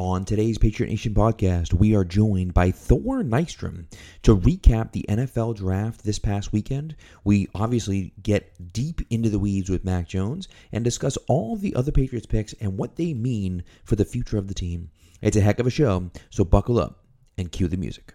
[0.00, 3.84] On today's Patriot Nation podcast, we are joined by Thor Nystrom
[4.22, 6.96] to recap the NFL draft this past weekend.
[7.22, 11.92] We obviously get deep into the weeds with Mac Jones and discuss all the other
[11.92, 14.90] Patriots picks and what they mean for the future of the team.
[15.20, 17.04] It's a heck of a show, so buckle up
[17.36, 18.14] and cue the music.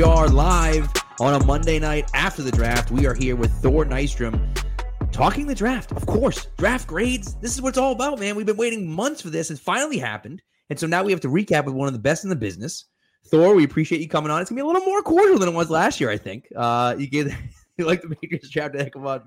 [0.00, 2.90] we are live on a Monday night after the draft.
[2.90, 4.40] We are here with Thor Nystrom
[5.12, 5.92] talking the draft.
[5.92, 7.34] Of course, draft grades.
[7.34, 8.34] This is what it's all about, man.
[8.34, 9.50] We've been waiting months for this.
[9.50, 10.40] It finally happened.
[10.70, 12.86] And so now we have to recap with one of the best in the business.
[13.26, 14.40] Thor, we appreciate you coming on.
[14.40, 16.48] It's gonna be a little more cordial than it was last year, I think.
[16.56, 17.26] Uh, you get
[17.76, 19.26] you like the Patriots draft a heck of a lot,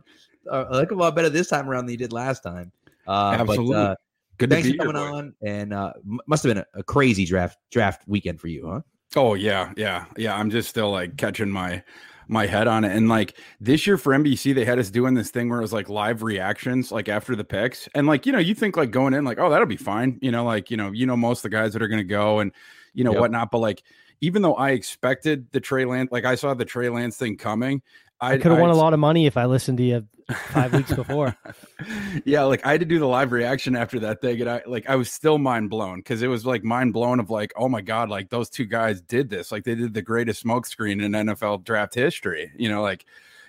[0.50, 2.72] a heck of a lot better this time around than you did last time.
[3.08, 3.76] Uh, Absolutely.
[3.76, 3.96] But, uh,
[4.40, 5.18] Good to thanks be for coming boy.
[5.18, 5.94] on, and uh,
[6.26, 8.82] must have been a, a crazy draft draft weekend for you, huh?
[9.16, 10.36] Oh yeah, yeah, yeah.
[10.36, 11.84] I'm just still like catching my
[12.28, 12.96] my head on it.
[12.96, 15.74] And like this year for NBC, they had us doing this thing where it was
[15.74, 17.88] like live reactions, like after the picks.
[17.94, 20.18] And like, you know, you think like going in, like, oh, that'll be fine.
[20.22, 22.40] You know, like, you know, you know, most of the guys that are gonna go
[22.40, 22.52] and
[22.94, 23.14] you know Yep.
[23.14, 23.52] whatnot.
[23.52, 23.84] But like,
[24.22, 27.82] even though I expected the Trey Lance, like I saw the Trey Lance thing coming.
[28.24, 30.08] I could have won a lot of money if I listened to you
[30.52, 31.36] five weeks before.
[32.26, 34.90] yeah, like I had to do the live reaction after that thing, and I like
[34.90, 37.82] I was still mind blown because it was like mind blown of like, oh my
[37.82, 41.64] god, like those two guys did this, like they did the greatest smokescreen in NFL
[41.64, 42.52] draft history.
[42.58, 43.06] You know, like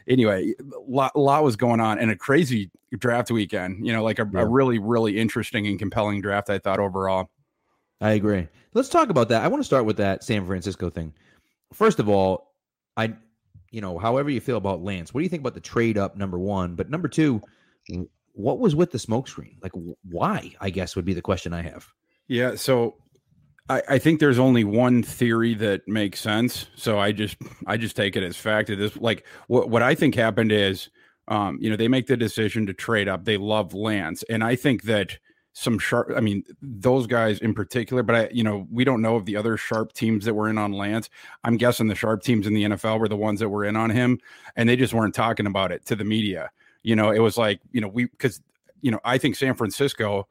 [0.08, 3.86] anyway, a lot, lot was going on and a crazy draft weekend.
[3.86, 4.42] You know, like a, Yeah.
[4.42, 6.50] a really, really interesting and compelling draft.
[6.50, 7.30] I thought overall.
[8.00, 8.48] I agree.
[8.74, 9.42] Let's talk about that.
[9.42, 11.14] I want to start with that San Francisco thing.
[11.72, 12.52] First of all,
[12.96, 13.14] I,
[13.74, 16.16] you know, however you feel about Lance, what do you think about the trade up?
[16.16, 17.42] Number one, but number two,
[18.32, 19.56] what was with the smokescreen?
[19.62, 19.72] Like,
[20.08, 20.52] why?
[20.60, 21.86] I guess would be the question I have.
[22.28, 22.94] Yeah, so
[23.68, 26.68] I, I think there's only one theory that makes sense.
[26.76, 27.36] So I just
[27.66, 28.70] I just take it as fact.
[28.70, 30.88] It is like what what I think happened is
[31.28, 33.24] um, you know, they make the decision to trade up.
[33.24, 34.22] They love Lance.
[34.28, 35.18] And I think that
[35.54, 39.16] some sharp I mean, those guys in particular, but I you know, we don't know
[39.16, 41.08] of the other sharp teams that were in on Lance.
[41.44, 43.88] I'm guessing the sharp teams in the NFL were the ones that were in on
[43.88, 44.18] him
[44.56, 46.50] and they just weren't talking about it to the media.
[46.82, 48.42] You know, it was like, you know, we because
[48.82, 50.26] you know, I think San Francisco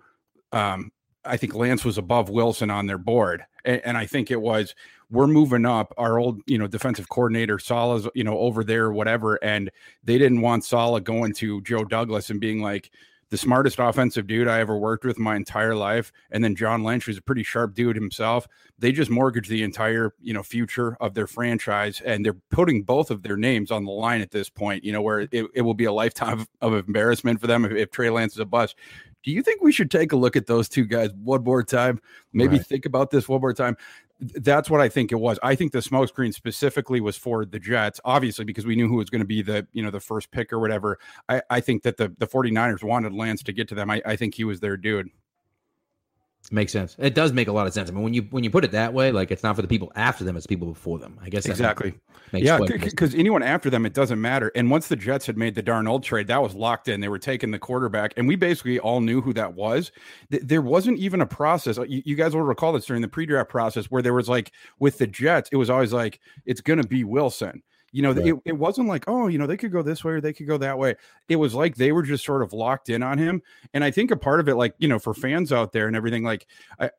[0.51, 0.91] um
[1.25, 4.75] I think Lance was above Wilson on their board, and, and I think it was
[5.09, 5.93] we're moving up.
[5.97, 9.71] Our old, you know, defensive coordinator Salah's, you know, over there, whatever, and
[10.03, 12.91] they didn't want Salah going to Joe Douglas and being like
[13.33, 17.05] the smartest offensive dude I ever worked with my entire life, and then John Lynch,
[17.05, 18.47] who's a pretty sharp dude himself.
[18.77, 23.09] They just mortgaged the entire, you know, future of their franchise, and they're putting both
[23.09, 24.83] of their names on the line at this point.
[24.83, 27.71] You know, where it, it will be a lifetime of, of embarrassment for them if,
[27.71, 28.75] if Trey Lance is a bust.
[29.23, 31.99] Do you think we should take a look at those two guys one more time?
[32.33, 32.65] Maybe Right.
[32.65, 33.77] think about this one more time.
[34.19, 35.39] That's what I think it was.
[35.43, 39.09] I think the smokescreen specifically was for the Jets, obviously, because we knew who was
[39.09, 40.99] going to be the, you know, the first pick or whatever.
[41.27, 43.89] I, I think that the, the 49ers wanted Lance to get to them.
[43.89, 45.09] I, I think he was their dude.
[46.53, 46.95] Makes sense.
[46.99, 47.89] It does make a lot of sense.
[47.89, 49.67] I mean, when you when you put it that way, like it's not for the
[49.67, 51.17] people after them; it's people before them.
[51.19, 51.95] I guess Exactly.
[52.31, 54.51] Makes yeah, quite a bit of because anyone after them, it doesn't matter.
[54.53, 57.01] And once the Jets had made the Darnold trade, that was locked in.
[57.01, 59.91] They were taking the quarterback, and we basically all knew who that was.
[60.29, 61.77] Th- there wasn't even a process.
[61.87, 64.99] You, you guys will recall this during the pre-draft process, where there was like with
[64.99, 67.63] the Jets, it was always like it's going to be Wilson.
[67.93, 68.27] You know, Right.
[68.27, 70.47] it, it wasn't like, oh, you know, they could go this way or they could
[70.47, 70.95] go that way.
[71.29, 73.41] It was like they were just sort of locked in on him.
[73.73, 75.95] And I think a part of it, like, you know, for fans out there and
[75.95, 76.47] everything, like,
[76.79, 76.89] I,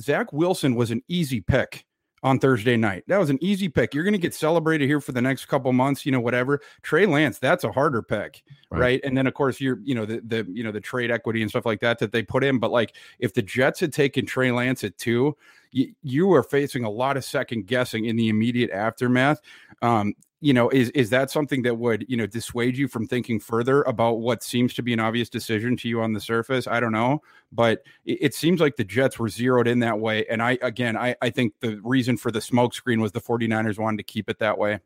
[0.00, 1.84] Zach Wilson was an easy pick
[2.22, 3.04] on Thursday night.
[3.08, 3.94] That was an easy pick.
[3.94, 6.60] You're going to get celebrated here for the next couple months, you know, whatever.
[6.82, 8.80] Trey Lance, that's a harder pick, Right.
[8.80, 9.00] right?
[9.04, 11.50] And then of course you're, you know, the the you know the trade equity and
[11.50, 12.58] stuff like that that they put in.
[12.58, 15.36] But like if the Jets had taken Trey Lance at two,
[15.72, 19.40] you, you are facing a lot of second guessing in the immediate aftermath.
[19.80, 23.38] Um, you know, is is that something that would you know dissuade you from thinking
[23.38, 26.66] further about what seems to be an obvious decision to you on the surface?
[26.66, 27.22] I don't know,
[27.52, 30.26] but it, it seems like the Jets were zeroed in that way.
[30.26, 33.78] And I again, I I think the reason for the smoke screen was the 49ers
[33.78, 34.80] wanted to keep it that way.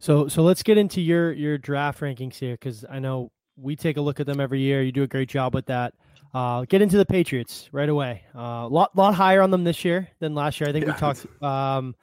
[0.00, 3.98] So so let's get into your your draft rankings here because I know we take
[3.98, 4.82] a look at them every year.
[4.82, 5.94] You do a great job with that.
[6.34, 8.22] Uh, get into the Patriots right away.
[8.34, 10.68] A uh, lot lot higher on them this year than last year.
[10.68, 10.92] I think yeah.
[10.94, 11.94] we talked um,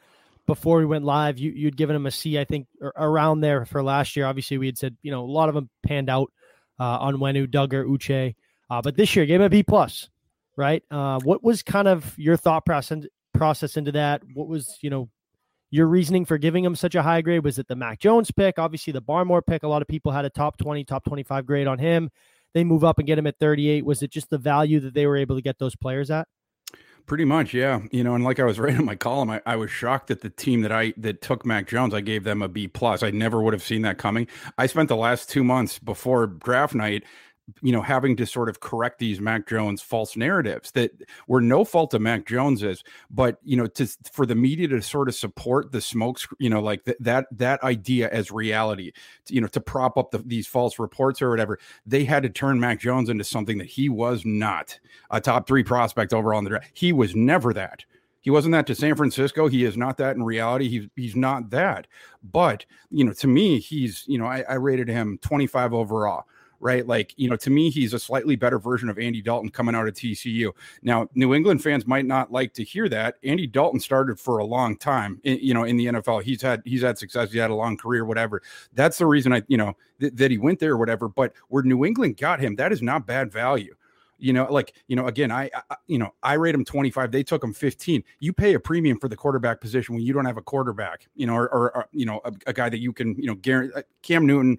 [0.47, 1.37] before we went live.
[1.37, 4.25] You you'd given them a C, I think, around there for last year.
[4.25, 6.31] Obviously, we had said you know a lot of them panned out
[6.79, 8.33] uh, Onwenu, Dugger, Uche,
[8.69, 10.09] uh, but this year gave him a B plus.
[10.55, 10.83] Right.
[10.89, 13.03] Uh, what was kind of your thought process
[13.33, 14.23] process into that?
[14.33, 15.09] What was you know
[15.69, 17.43] your reasoning for giving him such a high grade?
[17.43, 18.57] Was it the Mac Jones pick?
[18.57, 19.61] Obviously, the Barmore pick.
[19.61, 22.09] A lot of people had a top 20, top 25 grade on him.
[22.53, 23.85] They move up and get him at 38.
[23.85, 26.27] Was it just the value that they were able to get those players at?
[27.07, 27.79] Pretty much, yeah.
[27.89, 30.21] You know, and like I was writing in my column, I, I was shocked that
[30.21, 33.01] the team that I that took Mac Jones, I gave them a B plus.
[33.01, 34.27] I never would have seen that coming.
[34.57, 37.05] I spent the last two months before draft night
[37.61, 40.91] you know, having to sort of correct these Mac Jones false narratives that
[41.27, 45.07] were no fault of Mac Jones's, but you know, to for the media to sort
[45.07, 48.91] of support the smokes, you know, like th- that that idea as reality,
[49.29, 52.59] you know, to prop up the, these false reports or whatever, they had to turn
[52.59, 54.77] Mac Jones into something that he was not
[55.11, 56.71] a top three prospect overall in the draft.
[56.73, 57.85] He was never that.
[58.21, 59.47] He wasn't that to San Francisco.
[59.47, 60.67] He is not that in reality.
[60.67, 61.87] He's he's not that.
[62.29, 66.25] But you know, to me, he's you know, I, I rated him 25 overall
[66.59, 66.85] right?
[66.85, 69.87] Like, you know, to me, he's a slightly better version of Andy Dalton coming out
[69.87, 70.51] of TCU.
[70.81, 73.15] Now, New England fans might not like to hear that.
[73.23, 76.23] Andy Dalton started for a long time, in, you know, in the NFL.
[76.23, 77.31] He's had he's had success.
[77.31, 78.41] He had a long career, whatever.
[78.73, 81.07] That's the reason I, you know, th- that he went there or whatever.
[81.07, 83.75] But where New England got him, that is not bad value.
[84.19, 87.11] You know, like, you know, again, I, I, you know, I rate him 25.
[87.11, 88.03] They took him 15.
[88.19, 91.27] You pay a premium for the quarterback position when you don't have a quarterback, you
[91.27, 93.75] know, or, or, or you know, a, a, guy that you can, you know, guarantee
[93.75, 94.57] uh, Cam Newton,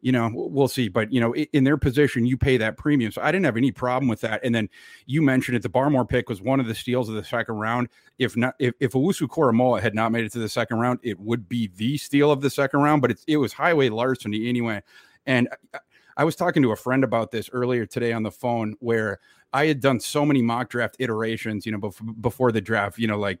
[0.00, 0.88] you know, we'll see.
[0.88, 3.12] But you know, in their position, you pay that premium.
[3.12, 4.40] So I didn't have any problem with that.
[4.44, 4.68] And then
[5.06, 7.88] you mentioned it, the Barmore pick was one of the steals of the second round.
[8.18, 11.18] If not, if, if Owusu Koramoah had not made it to the second round, it
[11.20, 13.02] would be the steal of the second round.
[13.02, 14.82] But it, it was highway larceny anyway.
[15.26, 15.78] And I,
[16.16, 19.20] I was talking to a friend about this earlier today on the phone where
[19.52, 23.08] I had done so many mock draft iterations, you know, before, before the draft, you
[23.08, 23.40] know, like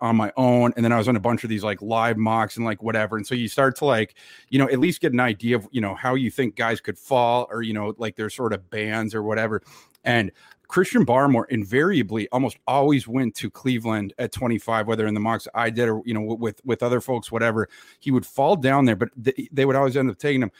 [0.00, 0.72] on my own.
[0.74, 3.16] And then I was on a bunch of these like live mocks and like whatever.
[3.16, 4.14] And so you start to like,
[4.48, 6.98] you know, at least get an idea of, you know, how you think guys could
[6.98, 9.62] fall or, you know, like their sort of bands or whatever.
[10.02, 10.32] And
[10.66, 15.68] Christian Barmore invariably almost always went to Cleveland at 25, whether in the mocks I
[15.68, 17.68] did or, you know, with, with other folks, whatever.
[17.98, 20.52] He would fall down there, but they, they would always end up taking him.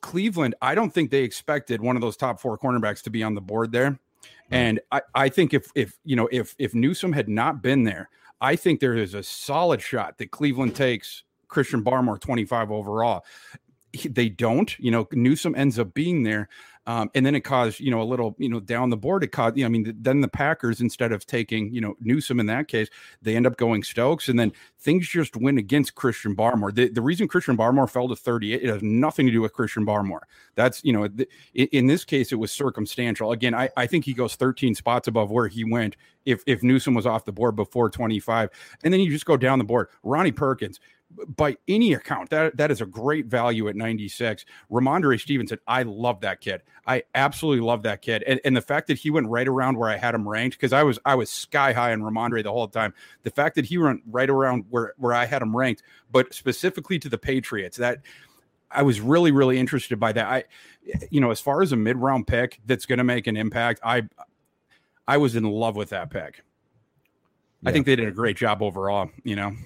[0.00, 3.34] Cleveland, I don't think they expected one of those top four cornerbacks to be on
[3.34, 3.98] the board there.
[4.50, 8.08] And I, I think if if you know if if Newsome had not been there,
[8.40, 13.24] I think there is a solid shot that Cleveland takes Christian Barmore 25 overall.
[14.04, 16.48] They don't, you know, Newsome ends up being there.
[16.88, 19.22] Um, and then it caused, you know, a little, you know, down the board.
[19.22, 22.40] It caused, you know, I mean, then the Packers, instead of taking, you know, Newsome
[22.40, 22.88] in that case,
[23.20, 24.30] they end up going Stokes.
[24.30, 26.74] And then things just went against Christian Barmore.
[26.74, 29.84] The, the reason Christian Barmore fell to 38, it has nothing to do with Christian
[29.84, 30.22] Barmore.
[30.54, 33.32] That's, you know, the, in this case, it was circumstantial.
[33.32, 35.94] Again, I, I think he goes 13 spots above where he went
[36.24, 38.48] if, if Newsome was off the board before 25.
[38.82, 39.88] And then you just go down the board.
[40.02, 44.44] Ronnie Perkins, by any account, that that is a great value at 96.
[44.70, 46.62] Rhamondre Stevenson, I love that kid.
[46.86, 48.22] I absolutely love that kid.
[48.24, 50.72] And, and the fact that he went right around where I had him ranked, because
[50.72, 52.92] I was I was sky high in Rhamondre the whole time.
[53.22, 55.82] The fact that he went right around where, where I had him ranked,
[56.12, 58.00] but specifically to the Patriots, that
[58.70, 60.26] I was really, really interested by that.
[60.26, 60.44] I
[61.10, 64.02] you know, as far as a mid-round pick that's gonna make an impact, I
[65.06, 66.42] I was in love with that pick.
[67.62, 67.70] Yeah.
[67.70, 69.56] I think they did a great job overall, you know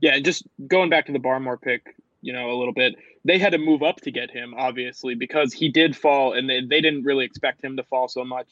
[0.00, 3.38] yeah, and just going back to the Barmore pick, you know, a little bit, they
[3.38, 6.80] had to move up to get him, obviously, because he did fall and they, they
[6.80, 8.46] didn't really expect him to fall so much.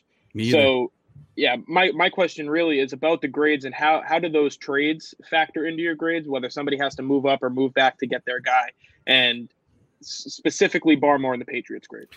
[0.52, 0.92] So,
[1.36, 5.14] yeah, my, my question really is about the grades and how, how do those trades
[5.28, 8.24] factor into your grades, whether somebody has to move up or move back to get
[8.24, 8.70] their guy,
[9.06, 9.48] and
[10.00, 12.08] specifically Barmore and the Patriots grade.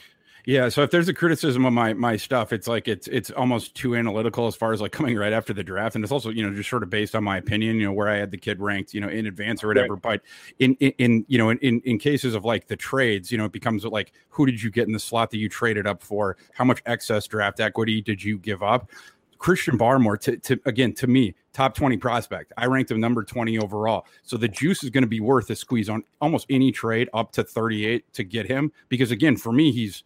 [0.45, 3.75] Yeah, so if there's a criticism of my my stuff, it's like it's it's almost
[3.75, 6.43] too analytical as far as like coming right after the draft, and it's also you
[6.43, 8.59] know just sort of based on my opinion, you know where I had the kid
[8.59, 9.93] ranked, you know in advance or whatever.
[9.93, 10.01] Right.
[10.01, 10.21] But
[10.57, 13.51] in, in, in you know in, in cases of like the trades, you know it
[13.51, 16.37] becomes like who did you get in the slot that you traded up for?
[16.53, 18.89] How much excess draft equity did you give up?
[19.37, 22.53] Christian Barmore, to, to again to me, top twenty prospect.
[22.57, 25.55] I ranked him number twenty overall, so the juice is going to be worth a
[25.55, 29.51] squeeze on almost any trade up to thirty eight to get him because again for
[29.51, 30.03] me he's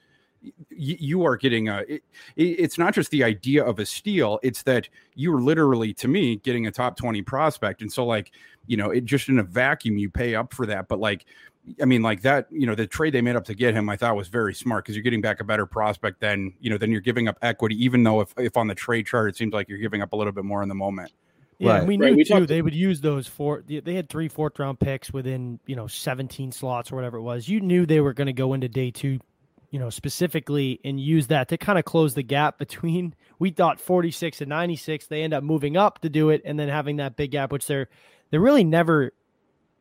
[0.70, 2.04] you are getting a it,
[2.36, 6.68] it's not just the idea of a steal it's that you're literally to me getting
[6.68, 8.32] a top 20 prospect and so like
[8.68, 11.25] you know it just in a vacuum you pay up for that but like
[11.82, 13.96] i mean like that you know the trade they made up to get him i
[13.96, 16.92] thought was very smart because you're getting back a better prospect than you know then
[16.92, 19.68] you're giving up equity even though if, if on the trade chart it seems like
[19.70, 21.12] you're giving up a little bit more in the moment
[21.58, 21.78] Yeah, Right.
[21.80, 23.64] and we Right, knew we too talked- they would use those four.
[23.66, 27.48] They had three fourth round picks within you know 17 slots or whatever it was.
[27.48, 29.20] You knew they were going to go into day two,
[29.75, 33.13] you know, specifically and use that to kind of close the gap between.
[33.39, 35.08] We thought 46 and 96.
[35.08, 37.67] They end up moving up to do it, and then having that big gap, which
[37.67, 37.89] they're
[38.32, 39.12] they're really never,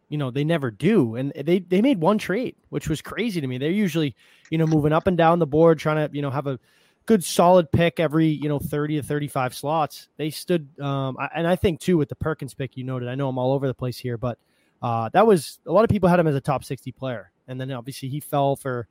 [0.08, 1.14] you know, they never do.
[1.14, 3.56] And they they made one trade, which was crazy to me.
[3.56, 4.16] They're usually
[4.50, 6.58] you know moving up and down the board, trying to you know have a
[7.06, 11.54] good solid pick every you know 30 to 35 slots they stood um and i
[11.54, 13.98] think too with the perkins pick you noted i know i'm all over the place
[13.98, 14.38] here but
[14.80, 17.60] uh that was a lot of people had him as a top 60 player and
[17.60, 18.88] then obviously he fell for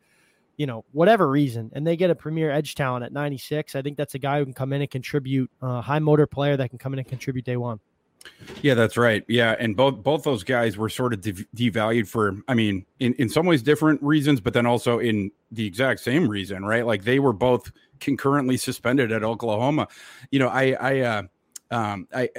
[0.58, 3.98] you know whatever reason and they get a premier edge talent at 96 i think
[3.98, 6.78] that's a guy who can come in and contribute uh, high motor player that can
[6.78, 7.80] come in and contribute day one
[8.62, 9.24] Yeah, that's right.
[9.28, 13.14] Yeah, and both both those guys were sort of dev- devalued for, I mean, in
[13.16, 16.86] in some ways different reasons, but then also in the exact same reason, right?
[16.86, 19.88] Like they were both concurrently suspended at Oklahoma.
[20.32, 21.24] You know, I I uh
[21.72, 22.30] um I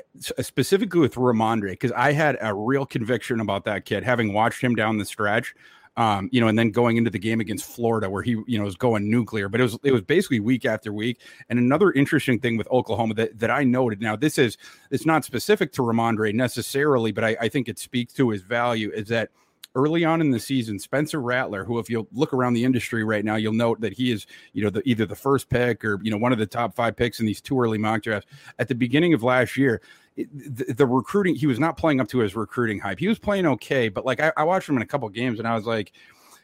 [0.41, 4.75] specifically with Rhamondre because I had a real conviction about that kid having watched him
[4.75, 5.55] down the stretch.
[5.97, 8.65] Um, you know, and then going into the game against Florida where he, you know,
[8.65, 11.21] was going nuclear, but it was it was basically week after week.
[11.49, 14.59] And another interesting thing with Oklahoma that, that I noted now, this is
[14.91, 18.91] it's not specific to Rhamondre necessarily, but I, I think it speaks to his value
[18.93, 19.31] is that
[19.77, 23.25] early on in the season, Spencer Rattler, who if you look around the industry right
[23.25, 26.11] now, you'll note that he is, you know, the, either the first pick or you
[26.11, 28.31] know one of the top five picks in these two early mock drafts.
[28.59, 29.81] At the beginning of last year,
[30.17, 32.99] the, the recruiting he was not playing up to his recruiting hype.
[32.99, 35.49] He was playing okay, but like I, I watched him in a couple games and
[35.49, 35.93] I was like,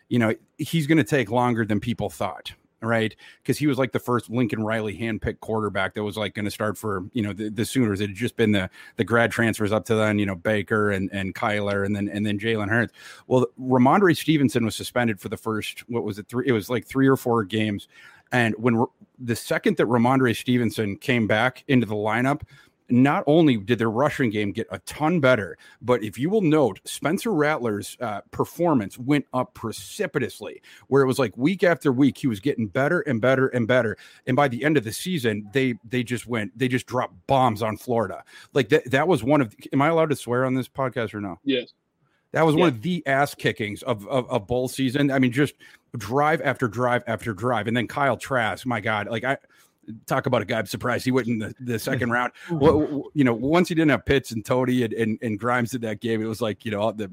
[0.08, 3.14] you know, he's going to take longer than people thought right?
[3.42, 6.50] Because he was like the first Lincoln Riley handpicked quarterback that was like going to
[6.50, 8.00] start for you know the, the Sooners.
[8.00, 11.10] It had just been the the grad transfers up to then, you know Baker and
[11.12, 12.92] and Kyler and then and then Jalen Hurts.
[13.26, 16.44] Well, Rhamondre Stevenson was suspended for the first what was it three?
[16.46, 17.88] It was like three or four games.
[18.32, 18.84] And when
[19.18, 22.42] the second that Rhamondre Stevenson came back into the lineup,
[22.90, 26.80] not only did their rushing game get a ton better, but if you will note,
[26.84, 32.26] Spencer Rattler's uh, performance went up precipitously, where it was like week after week he
[32.26, 33.96] was getting better and better and better.
[34.26, 37.62] And by the end of the season, they they just went they just dropped bombs
[37.62, 38.24] on Florida.
[38.54, 39.54] Like that that was one of.
[39.72, 41.38] Am I allowed to swear on this podcast or no?
[41.44, 41.72] Yes.
[42.32, 42.60] That was Yeah.
[42.60, 45.10] one of the ass kickings of, of of bowl season.
[45.10, 45.54] I mean, just
[45.96, 48.64] drive after drive after drive, and then Kyle Trask.
[48.66, 49.36] My God, like I
[50.06, 50.58] talk about a guy.
[50.58, 52.32] I'm surprised he went in the, the second round.
[52.50, 55.80] Well, you know, once he didn't have Pitts and Toney and, and, and Grimes in
[55.82, 57.10] that game, it was like you know the,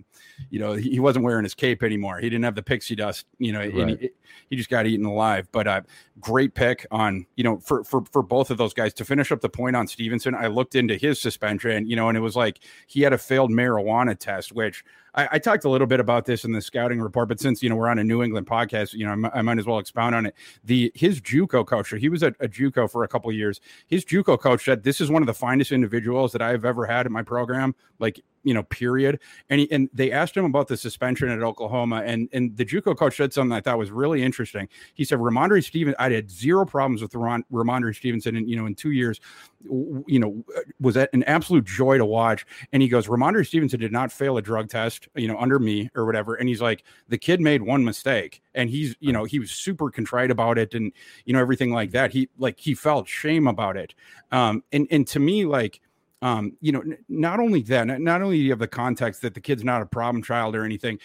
[0.49, 2.19] you know he, wasn't wearing his cape anymore.
[2.19, 3.25] He didn't have the pixie dust.
[3.39, 3.99] You know, and Right.
[3.99, 4.09] he,
[4.49, 5.47] he just got eaten alive.
[5.51, 5.81] But uh,
[6.19, 9.41] great pick on you know for for for both of those guys to finish up
[9.41, 10.35] the point on Stevenson.
[10.35, 13.51] I looked into his suspension, you know, and it was like he had a failed
[13.51, 14.83] marijuana test, which
[15.17, 17.27] I, I talked a little bit about this in the scouting report.
[17.27, 19.41] But since you know we're on a New England podcast, you know I, mi- I
[19.41, 20.35] might as well expound on it.
[20.63, 23.59] The his JUCO coach, he was at a JUCO for a couple years.
[23.87, 27.05] His JUCO coach said this is one of the finest individuals that I've ever had
[27.05, 27.75] in my program.
[27.99, 29.19] Like you know, period.
[29.49, 32.97] And he, and they asked him about the suspension at Oklahoma, and and the JUCO
[32.97, 34.67] coach said something I thought was really interesting.
[34.93, 38.65] He said Rhamondre Stevenson, I had zero problems with Ram- Rhamondre Stevenson, and you know,
[38.65, 39.19] in two years,
[39.63, 40.43] you know,
[40.79, 42.45] was that an absolute joy to watch.
[42.71, 45.89] And he goes, Rhamondre Stevenson did not fail a drug test, you know, under me
[45.95, 46.35] or whatever.
[46.35, 49.89] And he's like, the kid made one mistake, and he's you know he was super
[49.89, 50.91] contrite about it, and
[51.25, 52.11] you know everything like that.
[52.11, 53.93] He like he felt shame about it.
[54.31, 55.81] Um, and and to me, like
[56.21, 59.33] um, you know, n- not only that, not- only do you have the context that
[59.33, 60.99] the kid's not a problem child or anything,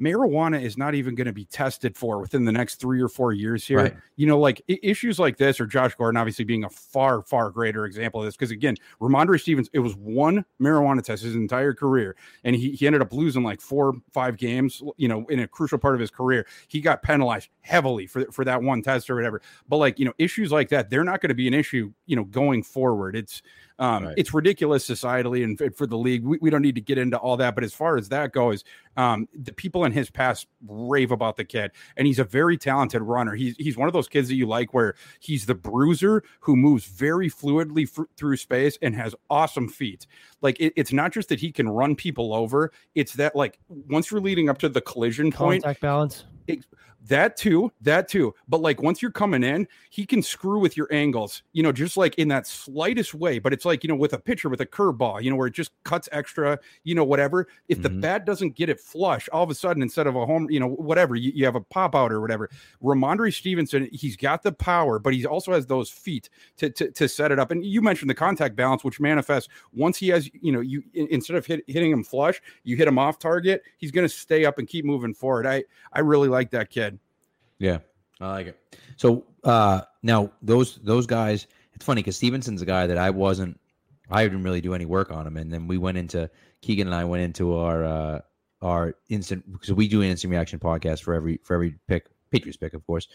[0.00, 3.32] marijuana is not even going to be tested for within the next three or four
[3.32, 3.78] years here.
[3.78, 3.96] Right.
[4.16, 7.84] You know, like issues like this, or Josh Gordon obviously being a far, far greater
[7.86, 8.36] example of this.
[8.36, 12.86] Because again, Rhamondre Stevens, it was one marijuana test his entire career, and he, he
[12.86, 16.10] ended up losing like four, five games, you know, in a crucial part of his
[16.10, 16.46] career.
[16.68, 19.40] He got penalized heavily for, for that one test or whatever.
[19.68, 22.16] But like, you know, issues like that, they're not going to be an issue, you
[22.16, 23.16] know, going forward.
[23.16, 23.42] It's,
[23.78, 24.14] um, Right.
[24.16, 26.24] it's ridiculous societally and for the league.
[26.24, 27.56] We, we don't need to get into all that.
[27.56, 28.62] But as far as that goes,
[28.96, 33.02] um, the people in his past rave about the kid, and he's a very talented
[33.02, 33.34] runner.
[33.34, 36.86] He's he's one of those kids that you like, where he's the bruiser who moves
[36.86, 40.06] very fluidly through space and has awesome feet.
[40.42, 44.10] Like it, it's not just that he can run people over; it's that like once
[44.10, 46.24] you're leading up to the collision point, contact balance
[47.06, 48.34] that too, that too.
[48.48, 51.96] But like once you're coming in, he can screw with your angles, you know, just
[51.96, 53.38] like in that slightest way.
[53.38, 55.54] But it's like, you know, with a pitcher with a curveball, you know, where it
[55.54, 57.46] just cuts extra, you know, whatever.
[57.68, 58.00] If the Mhm.
[58.00, 60.68] bat doesn't get it flush, all of a sudden, instead of a home, you know,
[60.68, 62.48] whatever, you, you have a pop out or whatever.
[62.82, 67.08] Rhamondre Stevenson, he's got the power, but he also has those feet to, to, to
[67.08, 67.50] set it up.
[67.50, 71.36] And you mentioned the contact balance, which manifests once he has, you know, you instead
[71.36, 74.58] of hit, hitting him flush, you hit him off target, he's going to stay up
[74.58, 75.46] and keep moving forward.
[75.46, 76.93] I, I really like that kid.
[77.58, 77.78] Yeah,
[78.20, 78.78] I like it.
[78.96, 83.58] So uh now those those guys, it's funny because Stevenson's a guy that I wasn't
[84.10, 86.30] I didn't really do any work on him, and then we went into
[86.60, 88.20] Keegan and I went into our uh,
[88.62, 92.56] our instant because we do an instant reaction podcast for every for every pick Patriots
[92.56, 93.08] pick, of course,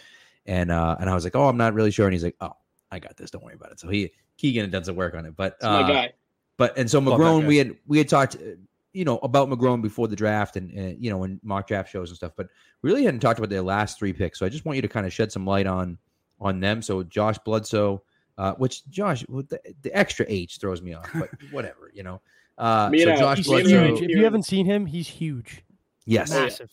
[0.46, 2.53] and uh, and I was like, oh, I'm not really sure, and he's like, oh,
[2.91, 3.79] I got this, don't worry about it.
[3.79, 6.13] So he Keegan had done some work on it, but That's my uh, guy.
[6.58, 8.55] but and so Love McGrone, we had we had talked, uh,
[9.00, 12.10] you know, about McGrone before the draft and, and you know, in mock draft shows
[12.10, 12.34] and stuff.
[12.36, 12.50] But
[12.82, 14.38] we really hadn't talked about their last three picks.
[14.38, 15.98] So I just want you to kind of shed some light on
[16.41, 16.82] on them.
[16.82, 18.03] So Josh Bledsoe,
[18.38, 22.20] uh, which Josh, well, the, the extra H throws me off, but whatever, you know.
[22.58, 23.96] Uh, so Josh He's Bledsoe.
[23.96, 25.63] If you haven't seen him, he's huge.
[26.06, 26.32] yes.
[26.32, 26.70] Massive.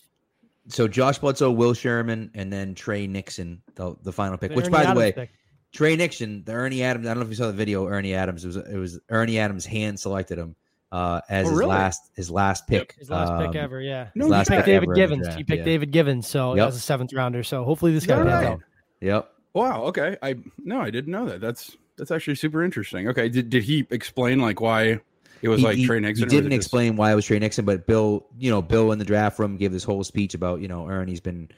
[0.66, 4.50] So Josh Bledsoe, Will Sherman, and then Tre Nixon, the, the final pick.
[4.50, 5.30] The which, Ernie by the way, pick.
[5.72, 7.06] Tre Nixon, the Ernie Adams.
[7.06, 7.86] I don't know if you saw the video.
[7.86, 8.42] Ernie Adams.
[8.44, 10.56] It was it was Ernie Adams hand selected him
[10.96, 12.94] uh, as Oh, his last his last pick.
[12.98, 14.08] His last um, pick ever, yeah.
[14.14, 15.34] No, he last He picked pick David ever in the Givens.
[15.36, 15.64] he picked yeah.
[15.64, 16.68] David Givens, so Yep.
[16.68, 17.42] as a seventh rounder.
[17.42, 18.46] So hopefully this guy pans right.
[18.46, 18.60] out.
[19.00, 19.30] Yep.
[19.54, 19.82] Wow.
[19.84, 20.16] Okay.
[20.22, 21.40] I no, I didn't know that.
[21.40, 23.08] That's that's actually super interesting.
[23.08, 23.28] Okay.
[23.28, 25.00] Did did he explain like why
[25.42, 26.28] it was He- like he, Tre Nixon?
[26.28, 28.92] He didn't it just- explain why it was Tre Nixon, but Bill, you know, Bill
[28.92, 31.48] in the draft room gave this whole speech about you know Ernie's been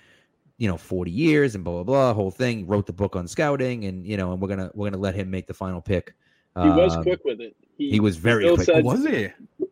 [0.59, 3.85] you know 40 years and blah blah blah whole thing wrote the book on scouting
[3.85, 6.14] and you know and we're gonna we're gonna let him make the final pick
[6.62, 7.55] He was Um, quick with it.
[7.77, 9.29] he was very Bill quick said- Was he?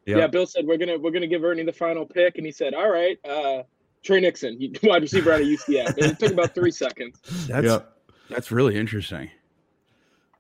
[0.07, 0.27] Yeah.
[0.27, 2.91] Bill said we're gonna we're gonna give Ernie the final pick, and he said, "All
[2.91, 3.63] right, uh,
[4.03, 7.19] Tre Nixon, he- wide receiver out of UCF." And it took about three seconds.
[7.49, 7.93] That's Yep.
[8.31, 9.31] that's really interesting.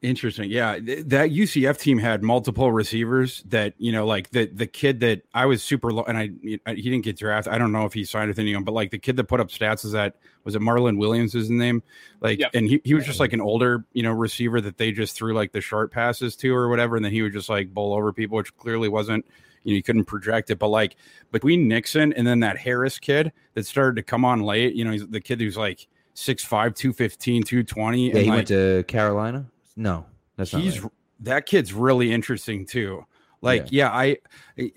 [0.06, 0.50] Interesting.
[0.52, 5.00] Yeah, th- that UCF team had multiple receivers that, you know, like the the kid
[5.00, 6.30] that I was super low and I
[6.64, 7.52] I- he didn't get drafted.
[7.52, 9.48] I don't know if he signed with anyone, but like the kid that put up
[9.48, 11.82] stats is that was it Marlon Williams is his name?
[12.20, 12.50] Like Yep.
[12.54, 15.34] and he, he was just like an older, you know, receiver that they just threw
[15.34, 18.12] like the short passes to or whatever and then he would just like bowl over
[18.12, 19.26] people which clearly wasn't
[19.64, 20.94] you know, you couldn't project it, but like
[21.32, 24.92] between Nixon and then that Harris kid that started to come on late, you know,
[24.92, 28.02] he's the kid who's like 6'5, 215, 220.
[28.06, 30.04] yeah and he like, went to Carolina no
[30.36, 30.92] that's not he's right.
[31.20, 33.04] that kid's really interesting too.
[33.42, 33.90] Like, yeah.
[33.90, 34.16] I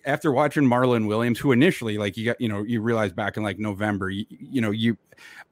[0.06, 3.44] after watching Marlon Williams, who initially, like, you got, you know, you realize back in
[3.44, 4.98] like November, you, you know, you,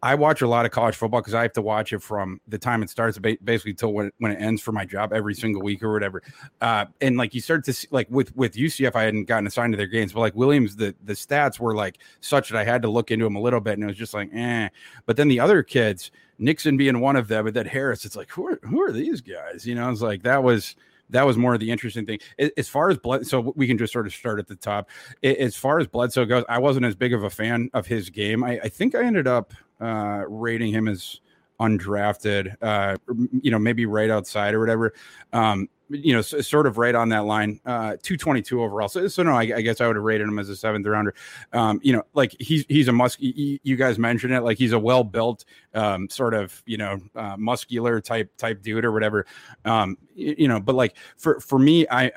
[0.03, 2.57] I watch a lot of college football because I have to watch it from the
[2.57, 5.81] time it starts, basically till when, when it ends for my job every single week
[5.81, 6.21] or whatever.
[6.61, 9.73] Uh, and like you start to see, like with with UCF, I hadn't gotten assigned
[9.73, 12.81] to their games, but like Williams, the the stats were like such that I had
[12.83, 14.69] to look into him a little bit, and it was just like, eh.
[15.05, 18.29] But then the other kids, Nixon being one of them, but that Harris, it's like,
[18.29, 19.65] who are who are these guys?
[19.65, 20.75] You know, it's like that was
[21.09, 22.19] that was more of the interesting thing.
[22.57, 24.89] As far as blood, so we can just sort of start at the top.
[25.23, 28.43] As far as Bledsoe goes, I wasn't as big of a fan of his game.
[28.43, 31.21] I, I think I ended up uh, rating him as
[31.59, 32.97] undrafted, uh,
[33.41, 34.93] you know, maybe right outside or whatever.
[35.33, 38.87] Um, you know, sort of right on that line, uh, 222 overall.
[38.89, 41.15] So, so no, I, I guess I would have rated him as a seventh rounder.
[41.53, 44.79] Um, you know, like he's, he's a musk, you guys mentioned it, like he's a
[44.79, 49.25] well built, um, sort of, you know, uh, muscular type, type dude or whatever.
[49.65, 52.11] Um, you know, but like for, for me, I,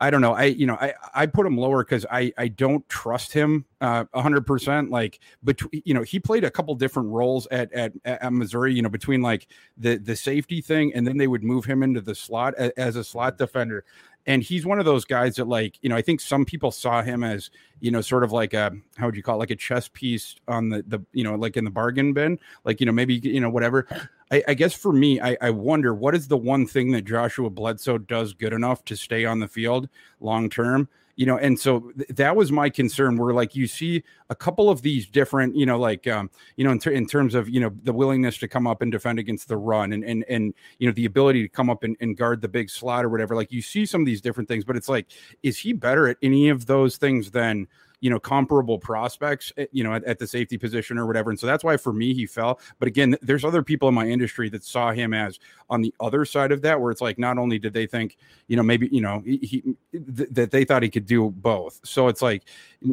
[0.00, 0.34] I don't know.
[0.34, 4.04] I, you know, I, I put him lower because I, I don't trust him uh,
[4.12, 4.90] a hundred percent.
[4.90, 8.82] Like, but you know, he played a couple different roles at, at, at Missouri, you
[8.82, 9.46] know, between like
[9.76, 13.04] the, the safety thing, and then they would move him into the slot as a
[13.04, 13.84] slot defender.
[14.26, 17.00] And he's one of those guys that like, you know, I think some people saw
[17.00, 19.38] him as, you know, sort of like a, how would you call it?
[19.38, 22.80] Like a chess piece on the, the, you know, like in the bargain bin, like,
[22.80, 23.86] you know, maybe, you know, whatever.
[24.30, 27.50] I, I guess for me, I, I wonder what is the one thing that Joshua
[27.50, 29.88] Bledsoe does good enough to stay on the field
[30.20, 33.16] long term, you know, and so th- that was my concern.
[33.16, 36.72] Where like you see a couple of these different, you know, like um, you know,
[36.72, 39.48] in, ter- in terms of you know the willingness to come up and defend against
[39.48, 42.42] the run, and and and you know the ability to come up and, and guard
[42.42, 43.36] the big slot or whatever.
[43.36, 45.06] Like you see some of these different things, but it's like,
[45.42, 47.68] is he better at any of those things than?
[48.00, 51.30] You know comparable prospects eh, you know at, at the safety position or whatever.
[51.30, 52.60] And so that's why for me he fell.
[52.78, 55.38] But again there's other people in my industry that saw him as
[55.70, 58.16] on the other side of that where it's like not only did they think
[58.48, 59.60] you know maybe you know he, he
[59.92, 61.80] th- that they thought he could do both.
[61.84, 62.44] So it's like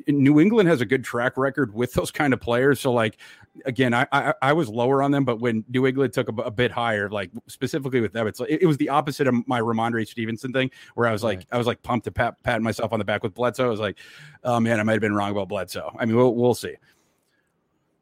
[0.08, 2.80] new england has a good track record with those kind of players.
[2.80, 3.18] So like
[3.66, 6.72] again i i, I was lower on them but when new england took a, bit
[6.72, 10.08] higher like specifically with them it's like it, it was the opposite of my rhamondre
[10.08, 11.48] stevenson thing where i was like Right.
[11.52, 13.66] i was like pumped to pat patting myself on the back with bledsoe.
[13.66, 13.98] I was like
[14.44, 16.76] oh man i might have been wrong about bledsoe i mean we'll, we'll see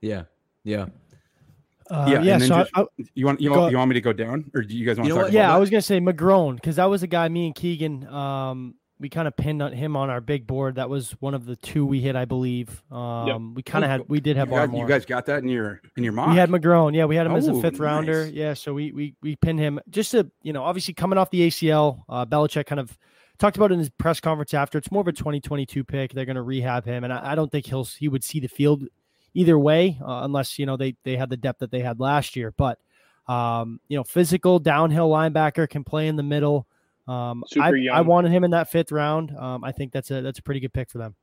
[0.01, 0.23] yeah
[0.63, 0.85] yeah
[1.89, 2.37] Uh, Yeah, yeah.
[2.37, 4.77] So just- I, you want you want, you want me to go down or do
[4.77, 5.55] you guys want You to talk about yeah, that?
[5.55, 8.07] I was gonna say McGrone because that was a guy me and Keegan.
[8.07, 10.75] Um, we kind of pinned on him on our big board.
[10.75, 12.83] That was one of the two we hit, I believe.
[12.91, 15.41] Um, we kind of Oh, had we did have you guys, you guys got that
[15.43, 16.31] in your in your mind.
[16.31, 16.95] We had McGrone.
[16.95, 18.25] Yeah, we had him as a Oh, fifth rounder.
[18.25, 21.47] Yeah, so we we we pinned him just to you know obviously coming off the
[21.47, 22.03] ACL.
[22.07, 22.95] Uh, Belichick kind of
[23.41, 24.77] talked about in his press conference after.
[24.77, 26.13] It's more of a 2022 pick.
[26.13, 28.47] They're going to rehab him, and I, I don't think he'll he would see the
[28.47, 28.85] field
[29.33, 32.35] either way uh, unless you know they they had the depth that they had last
[32.35, 32.53] year.
[32.55, 32.79] But
[33.27, 36.67] um, you know, physical downhill linebacker can play in the middle.
[37.07, 37.71] Um, I.
[37.91, 39.35] I wanted him in that fifth round.
[39.35, 41.15] Um, I think that's a that's a pretty good pick for them.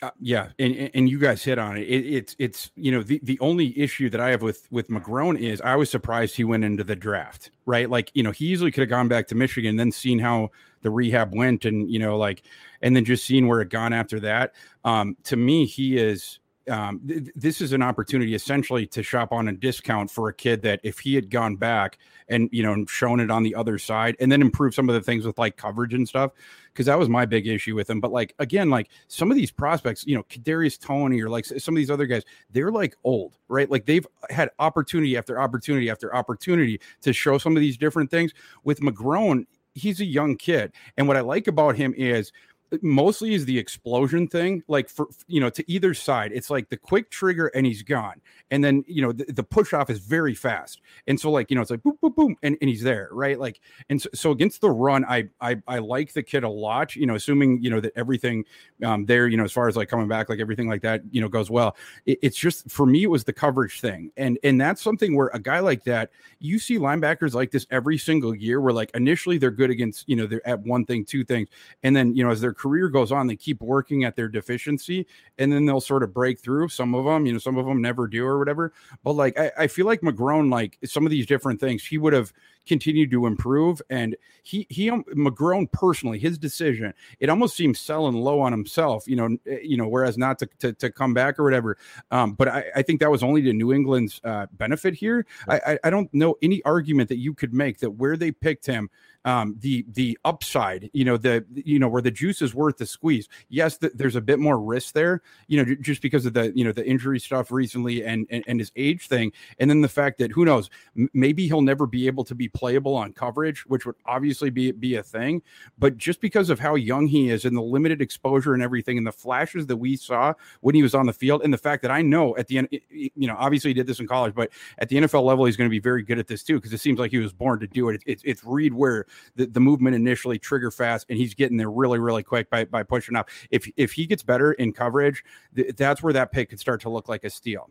[0.00, 1.82] Uh, yeah, and and you guys hit on it.
[1.82, 2.06] it.
[2.06, 5.60] It's it's you know the, the only issue that I have with with McGrone is
[5.60, 7.50] I was surprised he went into the draft.
[7.66, 10.50] Right, like you know he easily could have gone back to Michigan, then seen how
[10.82, 12.42] the rehab went, and you know like
[12.82, 14.54] and then just seeing where it gone after that.
[14.84, 19.48] Um, to me, he is um, th- this is an opportunity essentially to shop on
[19.48, 23.20] a discount for a kid that if he had gone back and you know shown
[23.20, 25.92] it on the other side and then improve some of the things with like coverage
[25.92, 26.32] and stuff
[26.72, 29.50] because that was my big issue with him but like again like some of these
[29.50, 33.38] prospects you know Kadarius Toney or like some of these other guys they're like old
[33.48, 38.10] right like they've had opportunity after opportunity after opportunity to show some of these different
[38.10, 42.32] things with McGrone he's a young kid and what I like about him is
[42.80, 46.76] mostly is the explosion thing like for you know to either side it's like the
[46.76, 48.20] quick trigger and he's gone.
[48.50, 50.80] And then you know the, the push off is very fast.
[51.06, 53.38] And so like you know it's like boom boom boom and, and he's there right?
[53.38, 56.94] Like and so, so against the run I, I i like the kid a lot
[56.96, 58.44] you know assuming you know that everything
[58.84, 61.20] um there you know as far as like coming back like everything like that you
[61.20, 61.76] know goes well.
[62.06, 64.10] It, it's just for me it was the coverage thing.
[64.16, 67.98] And and that's something where a guy like that you see linebackers like this every
[67.98, 71.24] single year where like initially they're good against you know they're at one thing two
[71.24, 71.48] things.
[71.82, 75.06] And then you know as they're career goes on, they keep working at their deficiency
[75.38, 76.68] and then they'll sort of break through.
[76.68, 78.72] Some of them, you know, some of them never do or whatever.
[79.02, 82.12] But like, I, I feel like McGrone, like some of these different things, he would
[82.12, 82.32] have
[82.64, 83.82] continued to improve.
[83.90, 89.08] And he, he, um, McGrone personally, his decision, it almost seems selling low on himself,
[89.08, 91.76] you know, eh, you know, whereas not to, to, to come back or whatever.
[92.12, 95.26] Um, but I, I think that was only to New England's uh, benefit here.
[95.48, 98.66] I, I, I don't know any argument that you could make that where they picked
[98.66, 98.88] him,
[99.24, 102.86] um, the the upside, you know, the you know where the juice is worth the
[102.86, 103.28] squeeze.
[103.48, 106.52] Yes, th- there's a bit more risk there, you know, j- just because of the
[106.56, 109.88] you know the injury stuff recently and, and and his age thing, and then the
[109.88, 113.64] fact that who knows, m- maybe he'll never be able to be playable on coverage,
[113.66, 115.42] which would obviously be be a thing.
[115.78, 119.06] But just because of how young he is and the limited exposure and everything, and
[119.06, 121.90] the flashes that we saw when he was on the field, and the fact that
[121.90, 124.88] I know at the end, you know, obviously he did this in college, but at
[124.88, 126.98] the NFL level, he's going to be very good at this too because it seems
[126.98, 127.94] like he was born to do it.
[127.94, 131.70] It's, it's, it's read where the, the movement initially trigger fast and he's getting there
[131.70, 135.74] really really quick by, by pushing up if if he gets better in coverage th-
[135.76, 137.70] that's where that pick could start to look like a steal.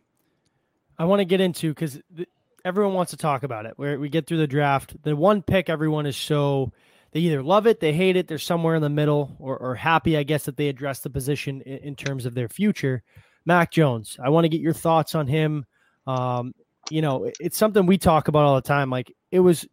[0.97, 2.29] I want to get into because th-
[2.63, 3.73] everyone wants to talk about it.
[3.75, 4.95] Where we get through the draft.
[5.03, 6.71] The one pick everyone is so
[7.11, 10.15] they either love it they hate it they're somewhere in the middle or, or happy
[10.15, 13.03] i guess that they address the position in, in terms of their future.
[13.45, 15.65] Mac jones i want to get your thoughts on him.
[16.07, 16.53] Um,
[16.91, 18.89] you know it's something we talk about all the time.
[18.89, 19.65] Like it was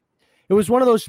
[0.49, 1.09] it was one of those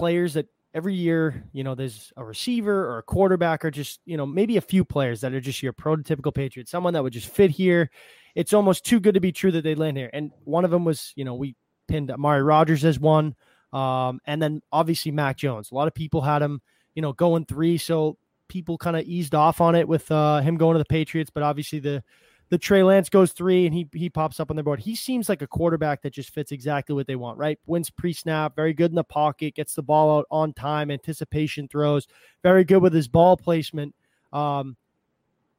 [0.00, 4.16] players that every year, you know, there's a receiver or a quarterback or just, you
[4.16, 7.28] know, maybe a few players that are just your prototypical Patriot, someone that would just
[7.28, 7.90] fit here.
[8.34, 10.08] It's almost too good to be true that they land here.
[10.14, 11.54] And one of them was, you know, we
[11.86, 13.36] pinned Amari Rogers as one.
[13.74, 15.70] Um, and then obviously Mac Jones.
[15.70, 16.62] A lot of people had him,
[16.94, 17.76] you know, going three.
[17.76, 18.16] So
[18.48, 21.30] people kind of eased off on it with uh, him going to the Patriots.
[21.30, 22.02] But obviously the
[22.50, 24.80] the Trey Lance goes three and he he pops up on the board.
[24.80, 27.58] He seems like a quarterback that just fits exactly what they want, right?
[27.66, 31.68] Wins pre snap, very good in the pocket, gets the ball out on time, anticipation
[31.68, 32.08] throws,
[32.42, 33.94] very good with his ball placement.
[34.32, 34.76] Um,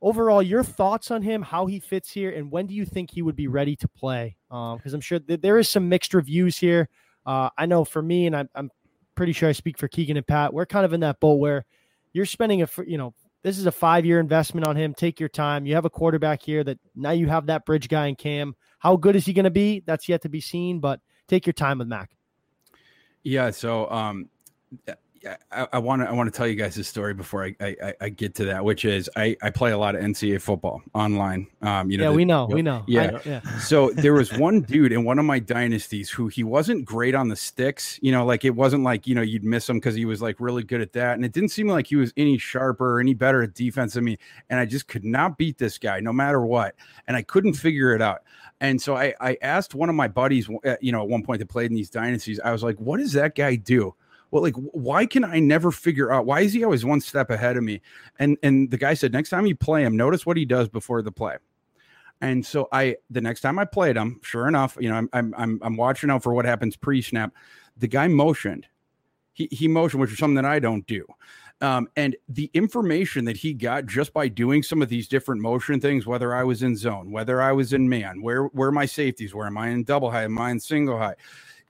[0.02, 3.22] overall, your thoughts on him, how he fits here, and when do you think he
[3.22, 4.36] would be ready to play?
[4.52, 6.90] Um, because um, I'm sure th- there is some mixed reviews here.
[7.26, 8.70] Uh, I know for me, and I'm, I'm
[9.16, 11.66] pretty sure I speak for Keegan and Pat, we're kind of in that boat where
[12.12, 14.94] you're spending a you know this is a five year investment on him.
[14.94, 15.66] Take your time.
[15.66, 18.56] You have a quarterback here that now you have that bridge guy in Cam.
[18.80, 19.84] How good is he going to be?
[19.86, 22.12] That's yet to be seen, but take your time with Mac.
[23.24, 23.52] Yeah.
[23.52, 24.30] So, um,
[25.52, 28.10] I want to I want to tell you guys this story before I, I, I
[28.10, 31.48] get to that, which is I, I play a lot of NCAA football online.
[31.62, 32.84] Um, you know, yeah, the, we know, you we know.
[32.88, 33.20] Yeah.
[33.24, 33.58] I, yeah.
[33.60, 37.28] so there was one dude in one of my dynasties who he wasn't great on
[37.28, 38.00] the sticks.
[38.02, 40.40] You know, like it wasn't like you know you'd miss him because he was like
[40.40, 43.14] really good at that, and it didn't seem like he was any sharper or any
[43.14, 44.18] better at defense than me.
[44.50, 46.76] And I just could not beat this guy no matter what,
[47.08, 48.22] and I couldn't figure it out.
[48.60, 50.50] And so I I asked one of my buddies,
[50.82, 53.14] you know, at one point that played in these dynasties, I was like, what does
[53.14, 53.94] that guy do?
[54.32, 57.58] Well like why can i never figure out why is he always one step ahead
[57.58, 57.82] of me?
[58.20, 61.02] And and the guy said next time you play him notice what he does before
[61.02, 61.38] the play.
[62.22, 65.34] And so i the next time i played him sure enough you know i'm i'm
[65.38, 67.34] i'm, I'm watching out for what happens pre-snap.
[67.78, 68.68] The guy motioned.
[69.34, 71.06] He, he motioned which is something that i don't do.
[71.62, 75.80] Um, and the information that he got just by doing some of these different motion
[75.80, 79.36] things, whether I was in zone, whether I was in man, where where my safeties
[79.36, 81.16] were, am I in double high, am I in single high,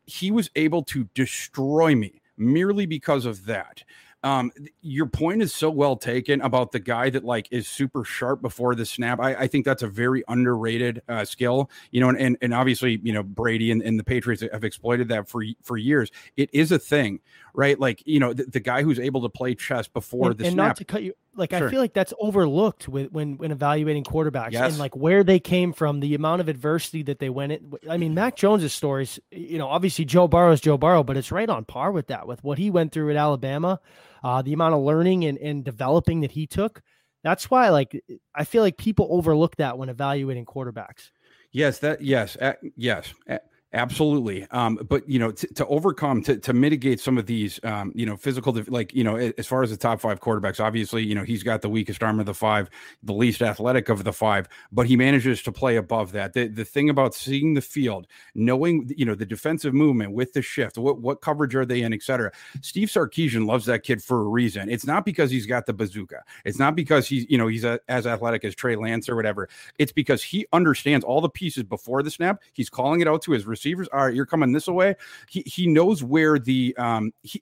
[0.06, 3.84] he was able to destroy me merely because of that.
[4.24, 4.52] um,
[4.82, 8.76] your point is so well taken about the guy that like is super sharp before
[8.76, 9.20] the snap.
[9.20, 13.00] I, I think that's a very underrated uh, skill, you know, and, and, and obviously,
[13.04, 16.12] you know, Brady and, and the Patriots have exploited that for for years.
[16.38, 17.20] It is a thing,
[17.56, 17.80] right?
[17.80, 20.54] Like, you know, the, the guy who's able to play chess before and, the and
[20.54, 20.68] snap.
[20.68, 21.68] not to cut you like Sure.
[21.68, 24.70] I feel like that's overlooked with when when evaluating quarterbacks Yes.
[24.72, 27.74] and like where they came from, the amount of adversity that they went in.
[27.90, 31.50] I mean, Mac Jones's stories, you know, obviously Joe Burrow's Joe Burrow, but it's right
[31.50, 33.80] on par with that, with what he went through at Alabama,
[34.24, 36.82] uh, the amount of learning and, and developing that he took.
[37.24, 38.04] That's why, like,
[38.36, 41.12] I feel like people overlook that when evaluating quarterbacks.
[41.52, 43.40] Yes, that yes, a- yes, a-
[43.74, 44.46] absolutely.
[44.52, 48.06] Um, but you know, t- to overcome to to mitigate some of these, um, you
[48.06, 51.24] know, physical, like you know, as far as the top five quarterbacks, obviously, you know,
[51.24, 52.70] he's got the weakest arm of the five,
[53.04, 56.34] the least athletic of the five, but he manages to play above that.
[56.34, 60.42] The the thing about seeing the field, knowing you know the defensive movement with the
[60.42, 62.32] shift, what what coverage are they in, et cetera.
[62.62, 64.70] Steve Sarkisian loves that kid for a reason.
[64.70, 66.24] It's not because he's got the bazooka.
[66.46, 69.50] It's not because he's you know he's a, as athletic as Trey Lance or whatever.
[69.78, 72.42] It's because he understands all the pieces before the snap.
[72.54, 73.46] He's calling it out to his.
[73.94, 74.96] All right, you're coming this way.
[75.30, 77.42] He he knows where the um he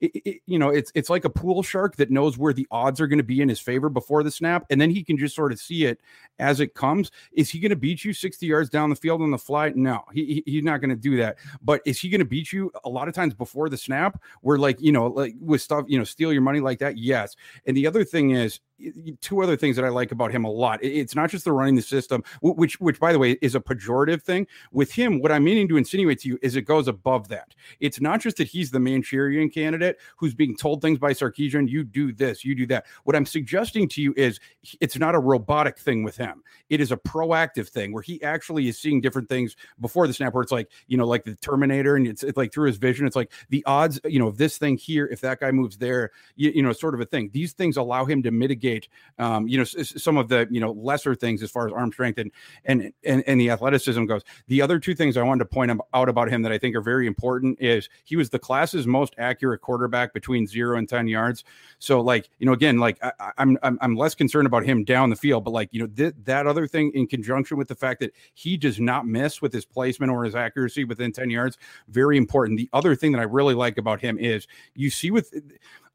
[0.00, 3.00] it, it- you know it's it's like a pool shark that knows where the odds
[3.00, 5.34] are going to be in his favor before the snap, and then he can just
[5.34, 6.00] sort of see it
[6.38, 7.10] as it comes.
[7.32, 9.72] Is he going to beat you 60 yards down the field on the fly?
[9.74, 11.36] No, he, he- he's not going to do that.
[11.62, 14.20] But is he going to beat you a lot of times before the snap?
[14.42, 16.96] Where like you know like with stuff you know steal your money like that?
[16.98, 17.36] Yes.
[17.66, 18.60] And the other thing is
[19.20, 20.78] two other things that I like about him a lot.
[20.82, 24.22] It's not just the running the system, which which by the way is a pejorative
[24.22, 24.46] thing.
[24.72, 27.54] With him, what I'm meaning to insinuate to you is it goes above that.
[27.80, 31.84] It's not just that he's the Manchurian candidate who's being told things by Sarkisian, you
[31.84, 32.86] do this, you do that.
[33.04, 34.38] What I'm suggesting to you is
[34.80, 36.42] it's not a robotic thing with him.
[36.68, 40.34] It is a proactive thing where he actually is seeing different things before the snap,
[40.34, 43.06] where it's like, you know, like the Terminator, and it's, it's like through his vision,
[43.06, 46.10] it's like the odds, you know, of this thing here, if that guy moves there,
[46.36, 47.30] you, you know, sort of a thing.
[47.32, 48.67] These things allow him to mitigate,
[49.18, 52.18] um, you know, some of the, you know, lesser things as far as arm strength
[52.18, 52.30] and,
[52.64, 54.22] and, and, and the athleticism goes.
[54.46, 56.80] The other two things I wanted to point out about him that I think are
[56.80, 61.44] very important is he was the class's most accurate quarterback between zero and 10 yards.
[61.78, 65.10] So like, you know, again, like I, I- I'm, I'm, less concerned about him down
[65.10, 68.00] the field, but like, you know, th- that other thing in conjunction with the fact
[68.00, 72.16] that he does not miss with his placement or his accuracy within 10 yards, very
[72.16, 72.58] important.
[72.58, 75.32] The other thing that I really like about him is you see with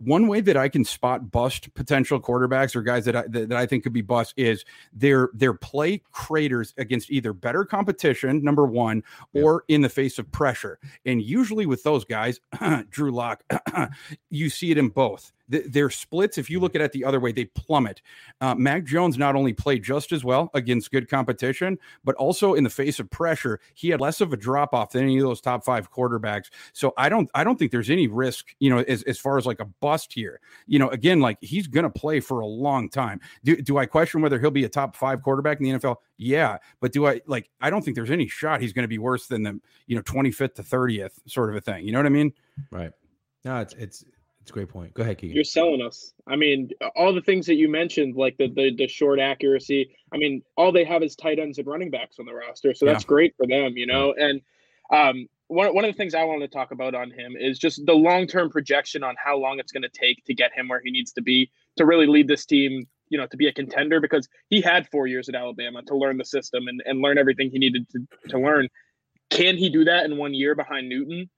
[0.06, 3.58] one way that I can spot bust potential quarterbacks or guys that I, that, that
[3.58, 8.66] I think could be bust is their their play craters against either better competition, number
[8.66, 10.80] one, or in the face of pressure.
[11.06, 12.40] And usually with those guys,
[12.90, 13.44] Drew Lock,
[14.30, 15.32] you see it in both.
[15.52, 18.02] Th- Their splits, if you look at it the other way, they plummet.
[18.42, 22.64] Uh, Mac Jones not only played just as well against good competition, but also in
[22.64, 25.42] the face of pressure, he had less of a drop off than any of those
[25.42, 26.50] top five quarterbacks.
[26.74, 29.46] So I don't, I don't think there's any risk, you know, as, as far as
[29.46, 30.40] like a bust here.
[30.68, 33.20] You know, again, like he's going to play for a long time.
[33.44, 35.98] Do, do I question whether he'll be a top five quarterback in the NFL?
[36.18, 37.50] Yeah, but do I like?
[37.60, 40.02] I don't think there's any shot he's going to be worse than the, you know,
[40.04, 41.86] 25th to 30th sort of a thing.
[41.86, 42.34] You know what I mean?
[42.72, 42.92] Right.
[43.44, 44.06] No, it's it's
[44.44, 44.94] it's a great point.
[44.94, 45.36] Go ahead, Keegan.
[45.36, 46.12] You're selling us.
[46.28, 49.96] I mean, all the things that you mentioned, like the, the the short accuracy.
[50.14, 52.86] I mean, all they have is tight ends and running backs on the roster, so
[52.86, 54.14] that's great for them, you know.
[54.18, 54.42] And
[54.92, 57.86] um, one one of the things I want to talk about on him is just
[57.86, 60.82] the long term projection on how long it's going to take to get him where
[60.84, 64.02] he needs to be to really lead this team, you know, to be a contender
[64.02, 67.50] because he had four years at Alabama to learn the system and, and learn everything
[67.50, 68.68] he needed to, to learn.
[69.30, 71.30] Can he do that in one year behind Newton?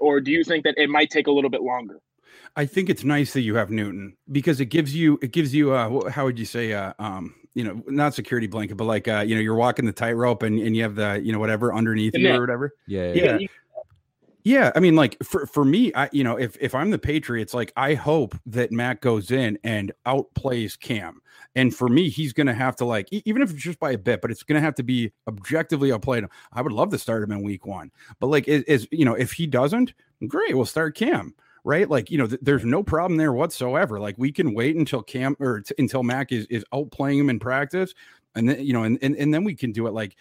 [0.00, 2.00] Or do you think that it might take a little bit longer?
[2.56, 5.72] I think it's nice that you have Newton because it gives you it gives you
[5.72, 9.24] uh how would you say uh um you know not security blanket but like uh
[9.26, 12.12] you know you're walking the tightrope and, and you have the you know whatever underneath
[12.12, 13.12] The you or whatever Yeah.
[13.12, 13.38] Yeah.
[14.44, 17.54] yeah I mean like for for me I you know if if I'm the Patriots
[17.54, 21.20] like I hope that Matt goes in and outplays Cam
[21.54, 24.20] and for me he's gonna have to like even if it's just by a bit
[24.20, 27.42] but it's gonna have to be objectively outplayed I would love to start him in
[27.42, 29.94] week one but like is, is you know if he doesn't
[30.26, 31.34] great we'll start Cam
[31.64, 31.88] right?
[31.88, 33.98] Like, you know, th- there's no problem there whatsoever.
[33.98, 37.30] Like, we can wait until Cam or t- until Mac is is out playing him
[37.30, 37.94] in practice,
[38.34, 39.94] and then you know, and and, and then we can do it.
[39.94, 40.16] Like,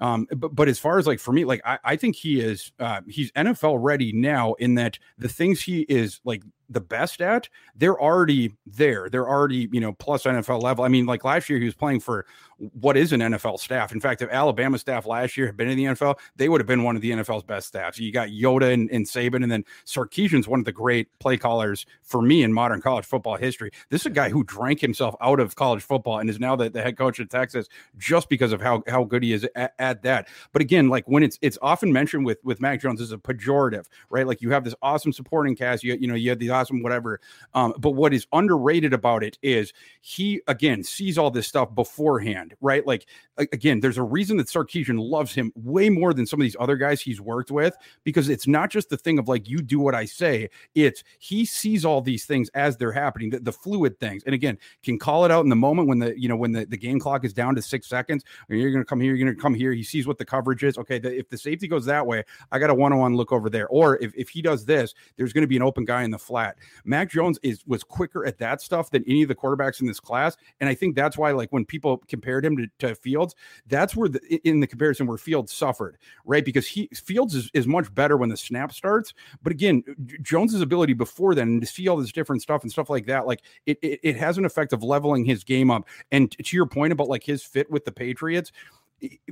[0.00, 2.72] um, but but as far as like for me, like I, I think he is
[2.78, 7.48] uh, he's NFL ready now in that the things he is like the best at,
[7.74, 9.08] they're already there.
[9.08, 10.84] They're already, you know, plus NFL level.
[10.84, 12.26] I mean, like last year he was playing for
[12.58, 13.92] what is an NFL staff.
[13.92, 16.66] In fact, if Alabama staff last year had been in the NFL, they would have
[16.66, 17.98] been one of the NFL's best staffs.
[17.98, 21.86] You got Yoda and, and Saban, and then Sarkisian's one of the great play callers
[22.02, 23.70] for me in modern college football history.
[23.90, 26.68] This is a guy who drank himself out of college football and is now the,
[26.68, 30.02] the head coach at Texas just because of how, how good he is at, at
[30.02, 30.28] that.
[30.52, 33.86] But again, like when it's it's often mentioned with with Mac Jones as a pejorative,
[34.10, 34.26] right?
[34.26, 37.20] Like you have this awesome supporting cast, you you know, you have the whatever.
[37.54, 42.54] Um, but what is underrated about it is he again sees all this stuff beforehand,
[42.60, 42.86] right?
[42.86, 46.56] Like again, there's a reason that Sarkisian loves him way more than some of these
[46.58, 49.80] other guys he's worked with because it's not just the thing of like you do
[49.80, 50.48] what I say.
[50.74, 54.58] It's he sees all these things as they're happening, the, the fluid things, and again
[54.82, 56.98] can call it out in the moment when the you know when the, the game
[56.98, 58.24] clock is down to six seconds.
[58.48, 59.72] You're going to come here, you're going to come here.
[59.72, 60.78] He sees what the coverage is.
[60.78, 63.32] Okay, the, if the safety goes that way, I got a one on one look
[63.32, 63.68] over there.
[63.68, 66.18] Or if, if he does this, there's going to be an open guy in the
[66.18, 66.47] flat.
[66.84, 70.00] Mac Jones is was quicker at that stuff than any of the quarterbacks in this
[70.00, 73.34] class, and I think that's why like when people compared him to, to Fields,
[73.66, 76.44] that's where the, in the comparison where Fields suffered, right?
[76.44, 79.82] Because he Fields is, is much better when the snap starts, but again,
[80.22, 83.42] Jones's ability before then to see all this different stuff and stuff like that, like
[83.66, 85.86] it, it, it has an effect of leveling his game up.
[86.10, 88.52] And to your point about like his fit with the Patriots,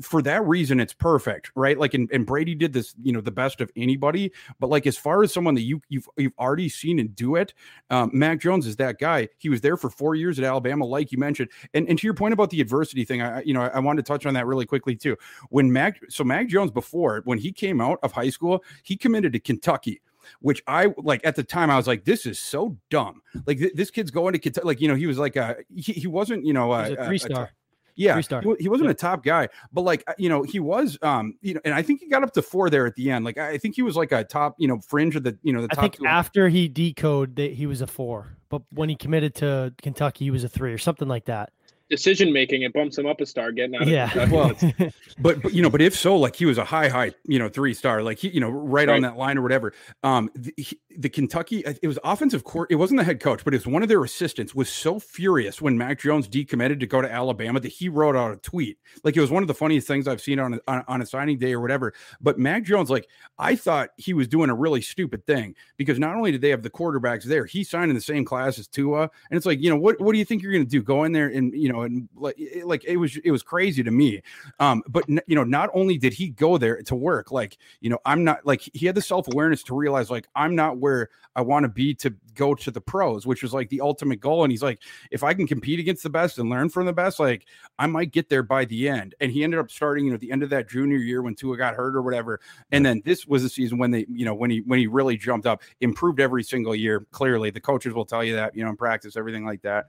[0.03, 1.79] for that reason, it's perfect, right?
[1.79, 4.33] Like, and, and, Brady did this, you know, the best of anybody.
[4.61, 7.53] But like, as far as someone that you you've you've already seen and do it,
[7.91, 9.29] um, Mac Jones is that guy.
[9.39, 11.51] He was there for four years at Alabama, like you mentioned.
[11.75, 14.05] And and to your point about the adversity thing, I you know I, I wanted
[14.05, 15.17] to touch on that really quickly too.
[15.51, 19.33] When Mac, so Mac Jones before when he came out of high school, he committed
[19.33, 20.01] to Kentucky
[20.41, 21.71] which I like at the time.
[21.71, 23.23] I was like, this is so dumb.
[23.47, 24.67] Like th- this kid's going to Kentucky.
[24.67, 27.19] Like you know, he was like a he, he wasn't you know a, a three
[27.19, 27.53] star.
[27.97, 30.99] Yeah, he, he, wasn't a top guy, but like uh, you know, he was.
[31.03, 33.25] Um, you know, and I think he got up to four there at the end.
[33.25, 35.63] Like I think he was like a top, you know, fringe of the, you know,
[35.63, 35.83] the I top.
[35.83, 36.07] think two.
[36.07, 40.31] after he decode, that he was a four, but when he committed to Kentucky, he
[40.31, 41.51] was a three or something like that
[41.89, 43.87] decision making, it bumps him up a star getting out.
[43.87, 44.53] Yeah, of well,
[45.19, 47.49] but, but you know, but if so, like he was a high, high, you know,
[47.49, 48.95] three star, like he, you know, right, right.
[48.95, 49.73] on that line or whatever.
[50.03, 52.71] Um, the, he, the Kentucky, uh, it was offensive court.
[52.71, 54.55] It wasn't the head coach, but it was one of their assistants.
[54.55, 58.33] Was so furious when Mac Jones decommitted to go to Alabama that he wrote out
[58.33, 58.79] a tweet.
[59.05, 61.07] Like it was one of the funniest things I've seen on a, on, on a
[61.07, 61.93] signing day or whatever.
[62.21, 66.17] But Mac Jones, like I thought he was doing a really stupid thing because not
[66.17, 69.03] only did they have the quarterbacks there, he signed in the same class as Tua,
[69.31, 70.83] and it's like you know what what do you think you're going to do?
[70.83, 73.83] Go in there and you know and like it, like it was it was crazy
[73.83, 74.23] to me.
[74.61, 77.99] Um, but you know, not only did he go there to work, like you know,
[78.05, 81.43] I'm not like he had the self awareness to realize like I'm not where I
[81.43, 84.45] want to be to go to the pros, which was like the ultimate goal.
[84.45, 87.21] And he's like, if I can compete against the best and learn from the best,
[87.21, 87.47] like
[87.79, 89.15] I might get there by the end.
[89.21, 91.35] And he ended up starting, you know, at the end of that junior year when
[91.35, 92.41] Tua got hurt or whatever.
[92.73, 95.17] And then this was the season when they, you know, when he when he really
[95.17, 97.07] jumped up, improved every single year.
[97.11, 99.87] Clearly, the coaches will tell you that, you know, in practice, everything like that.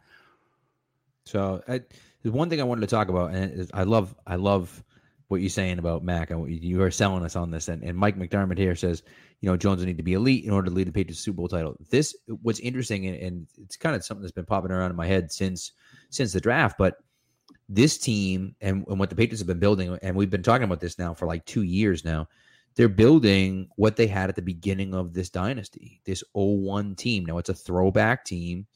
[1.28, 1.82] So I,
[2.24, 4.84] one thing I wanted to talk about, and I love I love
[5.28, 7.68] what you're saying about Mac and you are selling us on this.
[7.68, 9.04] And, and Mike McDermott here says,
[9.42, 11.38] you know, Jones will need to be elite in order to lead the Patriots Super
[11.38, 11.76] Bowl title.
[11.90, 15.06] This what's interesting, and, and it's kind of something that's been popping around in my
[15.06, 15.74] head since
[16.10, 16.78] since the draft.
[16.78, 16.98] But
[17.70, 20.80] this team and, and what the Patriots have been building, and we've been talking about
[20.80, 22.28] this now for like two years now.
[22.76, 27.26] They're building what they had at the beginning of this dynasty, this 01 team.
[27.26, 28.68] Now it's a throwback team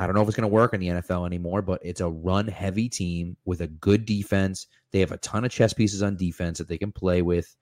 [0.00, 2.08] I don't know if it's going to work in the NFL anymore, but it's a
[2.08, 4.66] run heavy team with a good defense.
[4.92, 7.54] They have a ton of chess pieces on defense that they can play with.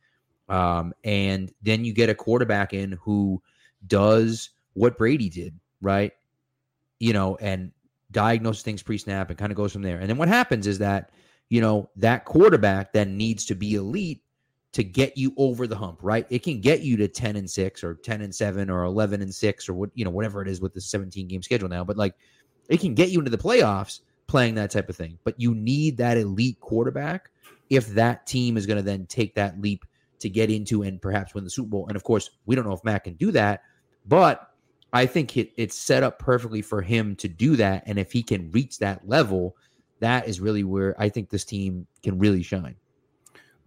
[0.49, 3.43] Um, and then you get a quarterback in who
[3.85, 6.13] does what Brady did, right?
[7.01, 7.73] You know, and
[8.13, 9.99] diagnoses things pre snap and kind of goes from there.
[9.99, 11.11] And then what happens is that,
[11.49, 14.23] you know, that quarterback then needs to be elite
[14.73, 16.27] to get you over the hump, right?
[16.31, 19.35] It can get you to 10 and 6 or 10 and 7 or 11 and
[19.35, 21.97] 6 or what, you know, whatever it is with the 17 game schedule now, but
[21.97, 22.15] like
[22.69, 25.19] it can get you into the playoffs playing that type of thing.
[25.25, 27.31] But you need that elite quarterback
[27.71, 29.85] if that team is going to then take that leap
[30.21, 31.87] to get into and perhaps win the Super Bowl.
[31.87, 33.63] And of course, we don't know if Matt can do that,
[34.07, 34.51] but
[34.93, 37.85] I think it, it's set up perfectly for him to do that.
[37.87, 39.57] And if he can reach that level,
[40.01, 42.77] that is really where I think this team can really shine.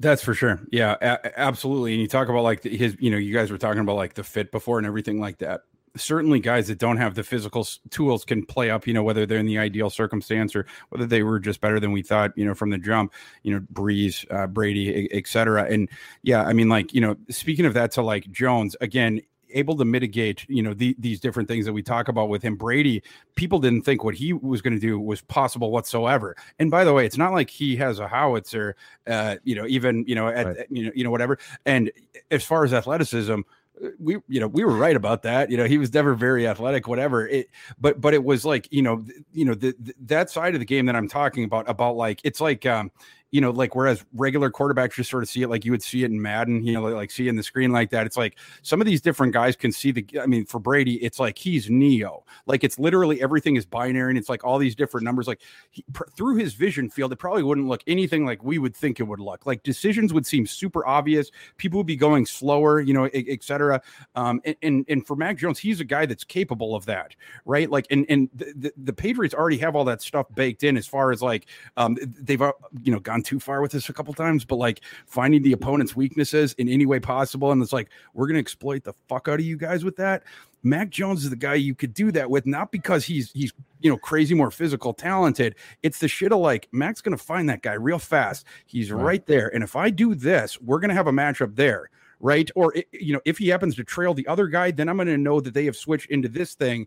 [0.02, 0.60] That's for sure.
[0.72, 1.94] Yeah, a- absolutely.
[1.94, 4.24] And you talk about like his, you know, you guys were talking about like the
[4.24, 5.62] fit before and everything like that.
[5.96, 9.38] Certainly, guys that don't have the physical tools can play up, you know, whether they're
[9.38, 12.56] in the ideal circumstance or whether they were just better than we thought, you know,
[12.56, 15.66] from the jump, you know, Brees, uh, Brady, etc.
[15.70, 15.90] And
[16.24, 19.22] yeah, I mean, like, you know, speaking of that to like Jones, again,
[19.54, 22.56] able to mitigate, you know, the, these different things that we talk about with him.
[22.56, 23.04] Brady,
[23.36, 26.36] people didn't think what he was going to do was possible whatsoever.
[26.60, 28.76] And by the way, it's not like he has a howitzer,
[29.08, 30.68] uh, you know, even you know, at right.
[30.70, 31.38] you know, you know, whatever.
[31.66, 31.92] And
[32.30, 33.42] as far as athleticism,
[33.84, 36.46] uh, we you know we were right about that you know he was never very
[36.46, 40.30] athletic whatever it but but it was like you know you know the, the, that
[40.30, 42.92] side of the game that i'm talking about about like it's like um
[43.32, 46.04] you know, like whereas regular quarterbacks just sort of see it like you would see
[46.04, 48.06] it in Madden, you know, like, like seeing the screen like that.
[48.06, 50.06] It's like some of these different guys can see the.
[50.22, 52.26] I mean, for Brady, it's like he's Neo.
[52.46, 55.28] Like it's literally everything is binary, and it's like all these different numbers.
[55.28, 58.76] Like he, pr- through his vision field, it probably wouldn't look anything like we would
[58.76, 59.46] think it would look.
[59.46, 61.32] Like decisions would seem super obvious.
[61.56, 63.82] People would be going slower, you know, etc.
[64.16, 67.16] Um, and, and and for Mac Jones, he's a guy that's capable of that,
[67.46, 67.72] right?
[67.72, 70.86] Like, and and the, the, the Patriots already have all that stuff baked in as
[70.86, 71.46] far as like
[71.78, 72.52] um, they've uh,
[72.84, 75.96] you know gone too far with this a couple times, but like finding the opponent's
[75.96, 79.46] weaknesses in any way possible, and it's like we're gonna exploit the fuck out of
[79.46, 80.24] you guys with that.
[80.64, 83.90] Mac Jones is the guy you could do that with, not because he's he's you
[83.90, 85.56] know crazy more physical talented.
[85.84, 88.46] It's the shit of like Mac's gonna find that guy real fast.
[88.66, 91.90] He's right, right there, and if I do this, we're gonna have a matchup there
[92.22, 92.50] right?
[92.56, 95.18] Or you know, if he happens to trail the other guy, then I'm going to
[95.18, 96.86] know that they have switched into this thing.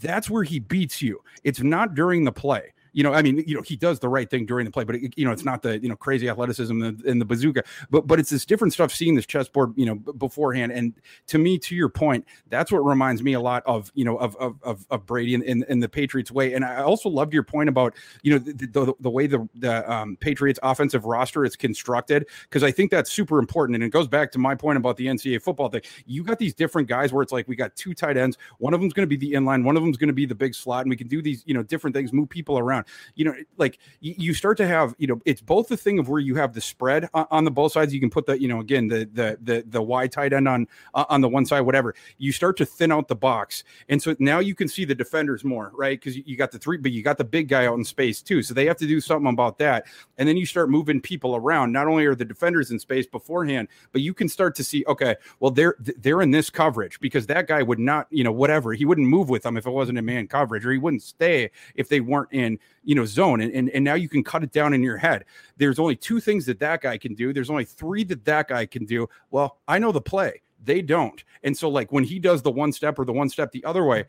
[0.00, 1.20] That's where he beats you.
[1.44, 4.28] It's not during the play you know, I mean, you know, he does the right
[4.28, 6.80] thing during the play, but it, you know, it's not the you know crazy athleticism
[6.82, 8.90] and the, and the bazooka, but but it's this different stuff.
[8.90, 10.94] Seeing this chessboard, you know, beforehand, and
[11.26, 14.34] to me, to your point, that's what reminds me a lot of you know of
[14.36, 16.54] of of, of Brady and in, in, the Patriots way.
[16.54, 19.92] And I also loved your point about you know the the, the way the the
[19.92, 24.08] um, Patriots offensive roster is constructed because I think that's super important, and it goes
[24.08, 25.82] back to my point about the NCAA football thing.
[26.06, 28.80] You got these different guys where it's like we got two tight ends, one of
[28.80, 30.80] them's going to be the inline, one of them's going to be the big slot,
[30.86, 33.78] and we can do these you know different things, move people around you know, like
[34.00, 36.60] you start to have, you know, it's both the thing of where you have the
[36.60, 37.94] spread on, the both sides.
[37.94, 40.66] You can put the, you know, again, the the the the wide tight end on
[40.94, 41.94] on the one side, whatever.
[42.18, 45.44] You start to thin out the box, and so now you can see the defenders
[45.44, 45.98] more, right?
[46.00, 48.42] Because you got the three, but you got the big guy out in space too.
[48.42, 49.86] So they have to do something about that,
[50.18, 51.72] and then you start moving people around.
[51.72, 55.16] Not only are the defenders in space beforehand, but you can start to see, okay,
[55.40, 58.84] well they're they're in this coverage because that guy would not, you know, whatever he
[58.84, 61.88] wouldn't move with them if it wasn't a man coverage, or he wouldn't stay if
[61.88, 64.72] they weren't in you know zone and, and and now you can cut it down
[64.72, 65.26] in your head.
[65.58, 67.32] There's only two things that that guy can do.
[67.32, 69.08] There's only three that that guy can do.
[69.30, 70.40] Well i know the play.
[70.64, 71.22] They don't.
[71.42, 73.84] And so like when he does the one step or the one step the other
[73.84, 74.06] way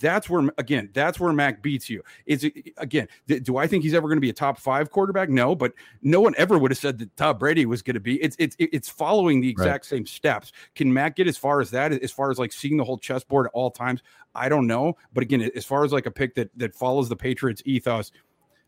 [0.00, 3.82] that's where again that's where mac beats you is it again th- do i think
[3.82, 5.72] he's ever going to be a top five quarterback no but
[6.02, 8.54] no one ever would have said that tom brady was going to be it's it's
[8.60, 9.84] it's following the exact right.
[9.84, 12.84] same steps can mac get as far as that as far as like seeing the
[12.84, 14.02] whole chessboard at all times
[14.38, 14.96] I don't know.
[15.12, 18.12] But again, as far as like a pick that that follows the Patriots ethos,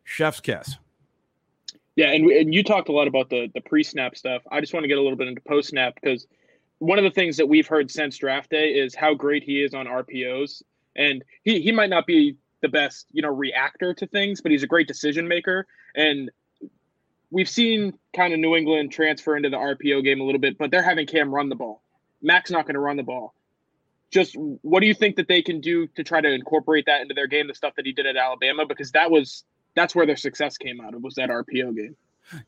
[0.04, 0.76] chef's kiss.
[1.96, 4.42] Yeah, and, and you talked a lot about the the pre snap stuff.
[4.50, 6.26] I just want to get a little bit into post snap because
[6.78, 9.74] one of the things that we've heard since draft day is how great he is
[9.74, 10.62] on RPOs,
[10.96, 14.62] and he he might not be the best you know reactor to things, but he's
[14.62, 15.66] a great decision maker.
[15.94, 16.30] And
[17.30, 20.70] we've seen kind of New England transfer into the RPO game a little bit, but
[20.70, 21.82] they're having Cam run the ball.
[22.22, 23.34] Mac's not going to run the ball
[24.10, 27.14] just what do you think that they can do to try to incorporate that into
[27.14, 28.66] their game, the stuff that he did at Alabama?
[28.66, 31.96] Because that was that's where their success came out of was that RPO game.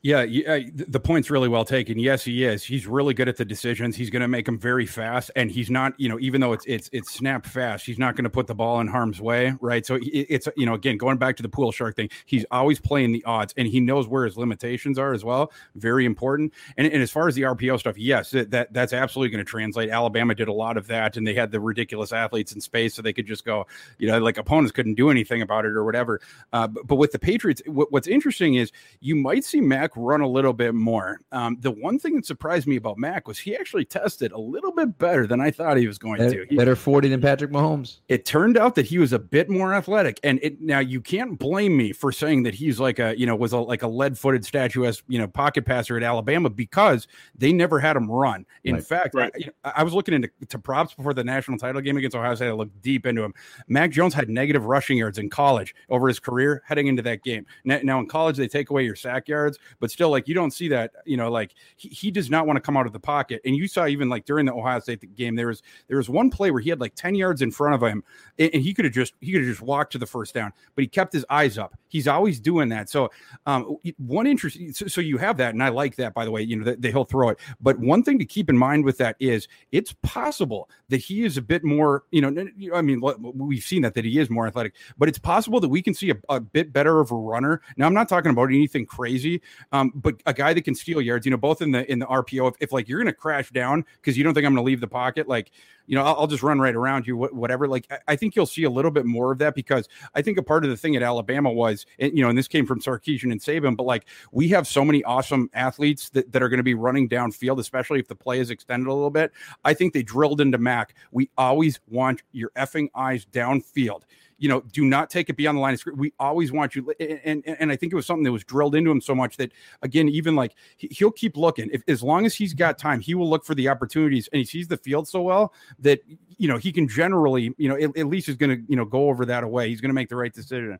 [0.01, 1.99] Yeah, yeah, the point's really well taken.
[1.99, 2.63] Yes, he is.
[2.63, 3.95] He's really good at the decisions.
[3.95, 5.99] He's going to make them very fast, and he's not.
[5.99, 8.55] You know, even though it's it's it's snap fast, he's not going to put the
[8.55, 9.85] ball in harm's way, right?
[9.85, 13.11] So it's you know, again, going back to the pool shark thing, he's always playing
[13.11, 15.51] the odds, and he knows where his limitations are as well.
[15.75, 16.53] Very important.
[16.77, 19.89] And, and as far as the RPO stuff, yes, that that's absolutely going to translate.
[19.89, 23.01] Alabama did a lot of that, and they had the ridiculous athletes in space, so
[23.01, 23.67] they could just go,
[23.97, 26.21] you know, like opponents couldn't do anything about it or whatever.
[26.51, 28.71] Uh, but, but with the Patriots, what, what's interesting is
[29.01, 31.19] you might see Mac run a little bit more.
[31.31, 34.71] Um, the one thing that surprised me about Mac was he actually tested a little
[34.71, 36.49] bit better than I thought he was going better, to.
[36.49, 37.97] He, better 40 than Patrick Mahomes.
[38.07, 40.19] It turned out that he was a bit more athletic.
[40.23, 43.35] And it now you can't blame me for saying that he's like a, you know,
[43.35, 47.51] was a, like a lead footed statuesque, you know, pocket passer at Alabama because they
[47.51, 48.45] never had him run.
[48.63, 48.83] In right.
[48.83, 49.31] fact, right.
[49.33, 52.15] I, you know, I, was looking into to props before the national title game against
[52.15, 52.49] Ohio State.
[52.49, 53.33] I looked deep into him.
[53.67, 57.45] Mac Jones had negative rushing yards in college over his career heading into that game.
[57.63, 60.51] Now, now in college, they take away your sack yards, but still, like, you don't
[60.51, 62.99] see that you know, like he, he does not want to come out of the
[62.99, 63.41] pocket.
[63.45, 66.29] And you saw even like during the Ohio State game, there was there was one
[66.29, 68.03] play where he had like 10 yards in front of him
[68.39, 70.51] and, and he could have just he could have just walked to the first down,
[70.75, 71.75] but he kept his eyes up.
[71.87, 72.89] He's always doing that.
[72.89, 73.09] So
[73.45, 76.41] um one interesting so, so you have that, and I like that by the way,
[76.41, 77.39] you know, that, that he'll throw it.
[77.61, 81.37] But one thing to keep in mind with that is it's possible that he is
[81.37, 84.75] a bit more, you know, I mean, we've seen that that he is more athletic,
[84.97, 87.61] but it's possible that we can see a, a bit better of a runner.
[87.77, 89.41] Now, I'm not talking about anything crazy,
[89.71, 92.05] um, but a guy that can steal yards, you know, both in the in the
[92.05, 92.49] RPO.
[92.49, 94.67] If, if like you're going to crash down because you don't think I'm going to
[94.67, 95.51] leave the pocket, like
[95.85, 97.67] you know, I'll, I'll just run right around you, whatever.
[97.67, 100.37] Like, I, I, think you'll see a little bit more of that because I think
[100.37, 102.79] a part of the thing at Alabama was, and, you know, and this came from
[102.79, 106.57] Sarkisian and Saban, but like we have so many awesome athletes that, that are going
[106.57, 109.31] to be running downfield, especially if the play is extended a little bit.
[109.65, 110.95] I think they drilled into Mac.
[111.11, 114.03] We always want your effing eyes downfield
[114.43, 115.97] you know, do not take it beyond the line of script.
[115.97, 116.93] We always want you.
[116.99, 119.37] And, and, and I think it was something that was drilled into him so much
[119.37, 121.69] that, again, even like he'll keep looking.
[121.71, 124.43] If as long as he's got time, he will look for the opportunities and he
[124.43, 126.01] sees the field so well that,
[126.37, 128.83] you know, he can generally, you know, at, at least is going to, you know,
[128.83, 129.69] go over that away.
[129.69, 130.77] He's going to make the right decision.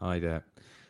[0.00, 0.44] I like that.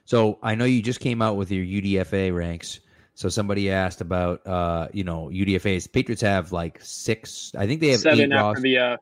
[0.05, 2.79] So I know you just came out with your UDFA ranks.
[3.15, 5.89] So somebody asked about, uh, you know, UDFA's.
[5.89, 7.51] Patriots have like six.
[7.59, 8.97] I think they have seven after the uh,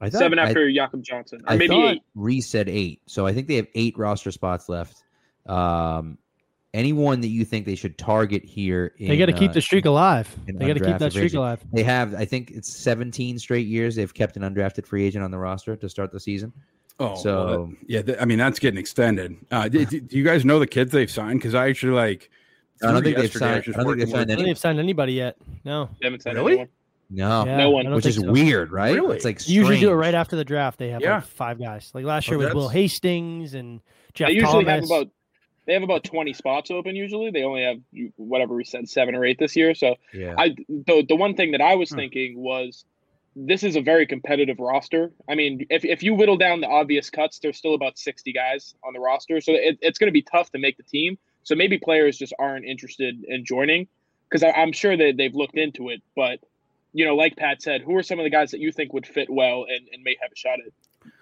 [0.00, 1.42] I thought, Seven after I, Jakob Johnson.
[1.46, 2.02] Or I maybe eight.
[2.14, 3.00] Reese said eight.
[3.06, 5.02] So I think they have eight roster spots left.
[5.46, 6.18] Um,
[6.74, 8.92] anyone that you think they should target here?
[8.98, 10.28] In, they got to keep uh, the streak alive.
[10.46, 11.38] They got to keep that streak agent.
[11.38, 11.64] alive.
[11.72, 15.30] They have, I think it's 17 straight years they've kept an undrafted free agent on
[15.30, 16.52] the roster to start the season.
[16.98, 18.02] Oh, so well, that, yeah.
[18.02, 19.36] Th- I mean, that's getting extended.
[19.50, 21.40] Uh, do, do, you guys know the kids they've signed?
[21.40, 22.30] Because I actually like.
[22.82, 23.64] I don't think they've signed.
[23.68, 25.36] I don't think they've signed, any- they've signed anybody yet.
[25.64, 26.52] No, they haven't signed really.
[26.52, 26.68] Anyone.
[27.08, 28.30] No, yeah, no one, which is so.
[28.30, 28.94] weird, right?
[28.94, 29.16] Really?
[29.16, 29.56] It's like strange.
[29.56, 30.78] usually do it right after the draft.
[30.78, 31.16] They have yeah.
[31.16, 31.90] like five guys.
[31.94, 33.80] Like last year oh, with Will Hastings and
[34.14, 34.28] Jeff.
[34.28, 34.90] They usually Thomas.
[34.90, 35.12] have about
[35.66, 36.96] they have about twenty spots open.
[36.96, 37.76] Usually, they only have
[38.16, 39.74] whatever we said seven or eight this year.
[39.74, 40.34] So, yeah.
[40.36, 41.96] I the the one thing that I was hmm.
[41.96, 42.84] thinking was
[43.36, 45.12] this is a very competitive roster.
[45.28, 48.74] I mean, if if you whittle down the obvious cuts, there's still about sixty guys
[48.82, 51.18] on the roster, so it, it's going to be tough to make the team.
[51.42, 53.86] So maybe players just aren't interested in joining
[54.28, 56.40] because I'm sure that they've looked into it, but
[56.96, 59.06] you know, like Pat said, who are some of the guys that you think would
[59.06, 60.72] fit well and, and may have a shot at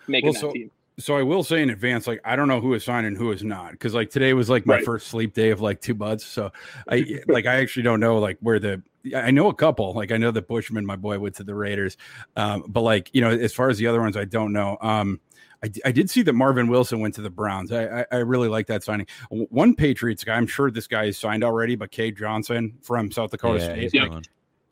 [0.06, 0.70] making well, so, that team?
[0.98, 3.32] So I will say in advance, like I don't know who is signed and who
[3.32, 4.84] is not, because like today was like my right.
[4.84, 6.24] first sleep day of like two buds.
[6.24, 6.52] So
[6.88, 8.82] I like I actually don't know like where the
[9.16, 9.92] I know a couple.
[9.94, 11.96] Like I know that Bushman, my boy, went to the Raiders,
[12.36, 14.78] um, but like you know, as far as the other ones, I don't know.
[14.80, 15.18] Um,
[15.64, 17.72] I, I, did see that Marvin Wilson went to the Browns.
[17.72, 19.06] I, I, I, really like that signing.
[19.30, 23.30] One Patriots guy, I'm sure this guy is signed already, but Cade Johnson from South
[23.30, 24.10] Dakota yeah, State.
[24.10, 24.24] Like,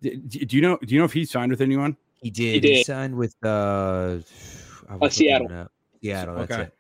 [0.03, 0.79] do you know?
[0.79, 1.97] Do you know if he signed with anyone?
[2.23, 2.55] He did.
[2.55, 2.77] He, did.
[2.77, 4.19] he signed with uh,
[4.89, 5.69] uh Seattle.
[6.01, 6.37] Seattle.
[6.37, 6.63] That's okay.
[6.63, 6.75] it.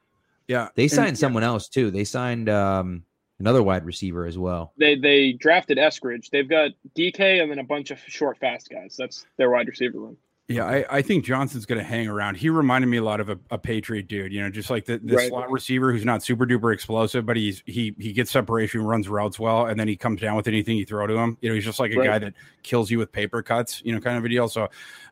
[0.48, 1.50] Yeah, they signed and, someone yeah.
[1.50, 1.90] else too.
[1.90, 3.04] They signed um,
[3.38, 4.72] another wide receiver as well.
[4.76, 6.30] They they drafted Eskridge.
[6.30, 8.96] They've got DK and then a bunch of short, fast guys.
[8.98, 10.16] That's their wide receiver room.
[10.52, 12.36] Yeah, I, I think Johnson's going to hang around.
[12.36, 14.98] He reminded me a lot of a, a Patriot dude, you know, just like the,
[14.98, 15.28] the right.
[15.28, 19.38] slot receiver who's not super duper explosive, but he's he he gets separation, runs routes
[19.38, 21.38] well, and then he comes down with anything you throw to him.
[21.40, 22.06] You know, he's just like a right.
[22.06, 24.48] guy that kills you with paper cuts, you know, kind of a deal.
[24.48, 24.68] So,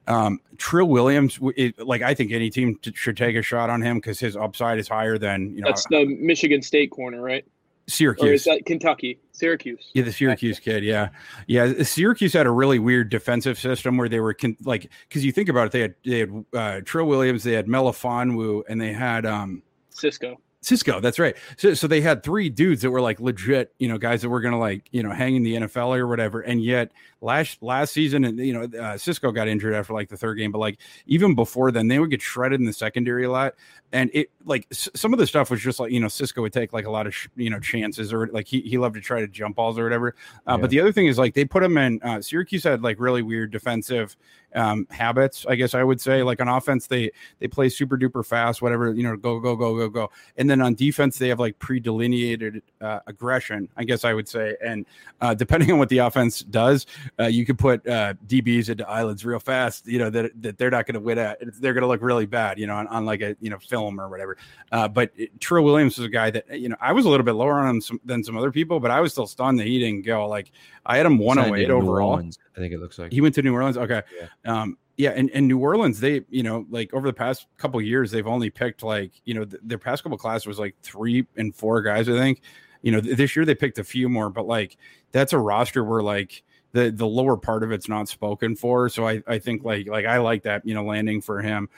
[0.06, 3.82] um, Trill Williams, it, like I think any team t- should take a shot on
[3.82, 5.68] him because his upside is higher than you know.
[5.68, 7.44] That's the Michigan State corner, right?
[7.90, 8.46] Syracuse.
[8.46, 9.18] Or Kentucky?
[9.32, 9.90] Syracuse.
[9.94, 10.84] Yeah, the Syracuse kid.
[10.84, 11.08] Yeah,
[11.46, 11.82] yeah.
[11.82, 15.48] Syracuse had a really weird defensive system where they were con- like, because you think
[15.48, 19.26] about it, they had they had uh, Trill Williams, they had Melifonwu, and they had
[19.26, 20.38] um Cisco.
[20.62, 21.36] Cisco, that's right.
[21.56, 24.42] So, so they had three dudes that were like legit, you know, guys that were
[24.42, 26.42] going to like, you know, hang in the NFL or whatever.
[26.42, 30.18] And yet last last season, and you know, uh, Cisco got injured after like the
[30.18, 33.30] third game, but like even before then, they would get shredded in the secondary a
[33.30, 33.54] lot.
[33.92, 36.72] And it like some of the stuff was just like, you know, Cisco would take
[36.72, 39.20] like a lot of sh- you know chances or like he he loved to try
[39.20, 40.14] to jump balls or whatever.
[40.46, 40.56] Uh, yeah.
[40.56, 42.00] But the other thing is like they put him in.
[42.02, 44.16] Uh, Syracuse had like really weird defensive
[44.54, 46.22] um, habits, I guess I would say.
[46.22, 49.76] Like on offense, they they play super duper fast, whatever you know, go go go
[49.76, 50.10] go go.
[50.36, 54.28] And then on defense, they have like pre delineated uh, aggression, I guess I would
[54.28, 54.56] say.
[54.62, 54.86] And
[55.20, 56.86] uh, depending on what the offense does,
[57.18, 59.86] uh, you could put uh, DBs into islands real fast.
[59.86, 61.38] You know that that they're not going to win at.
[61.60, 64.00] They're going to look really bad, you know, on, on like a you know film
[64.00, 64.29] or whatever.
[64.72, 67.32] Uh, but Trill Williams was a guy that you know I was a little bit
[67.32, 69.78] lower on him some, than some other people, but I was still stunned that he
[69.78, 70.26] didn't go.
[70.26, 70.52] Like
[70.86, 72.18] I had him one hundred oh eight overall.
[72.18, 73.76] I think it looks like he went to New Orleans.
[73.76, 74.62] Okay, yeah.
[74.62, 78.10] um, yeah, and, and New Orleans, they you know like over the past couple years,
[78.10, 81.54] they've only picked like you know th- their past couple class was like three and
[81.54, 82.42] four guys, I think.
[82.82, 84.76] You know, th- this year they picked a few more, but like
[85.12, 86.42] that's a roster where like
[86.72, 88.88] the the lower part of it's not spoken for.
[88.88, 91.68] So I, I think like like I like that you know landing for him.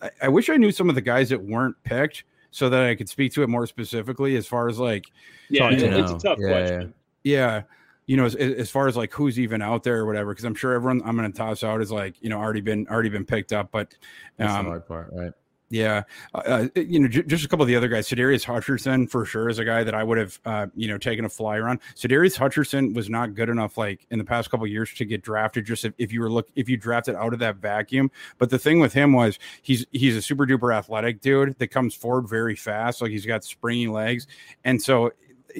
[0.00, 2.94] I, I wish I knew some of the guys that weren't picked so that I
[2.94, 5.06] could speak to it more specifically as far as like
[5.48, 6.94] yeah, it's, it's, a tough yeah, question.
[7.24, 7.38] Yeah.
[7.38, 7.62] yeah.
[8.06, 10.56] You know, as, as far as like who's even out there or whatever, because I'm
[10.56, 13.24] sure everyone I'm going to toss out is like you know already been already been
[13.24, 13.94] picked up, but
[14.38, 15.32] um, That's the hard part, right?
[15.72, 16.02] Yeah,
[16.34, 18.06] uh, uh you know, j- just a couple of the other guys.
[18.06, 21.24] Sadarius Hutcherson for sure is a guy that I would have, uh, you know, taken
[21.24, 21.80] a flyer on.
[21.94, 25.64] Sadarius Hutcherson was not good enough, like in the past couple years, to get drafted.
[25.64, 28.10] Just if, if you were look, if you drafted out of that vacuum.
[28.36, 31.94] But the thing with him was he's he's a super duper athletic dude that comes
[31.94, 33.00] forward very fast.
[33.00, 34.26] Like he's got springy legs,
[34.64, 35.10] and so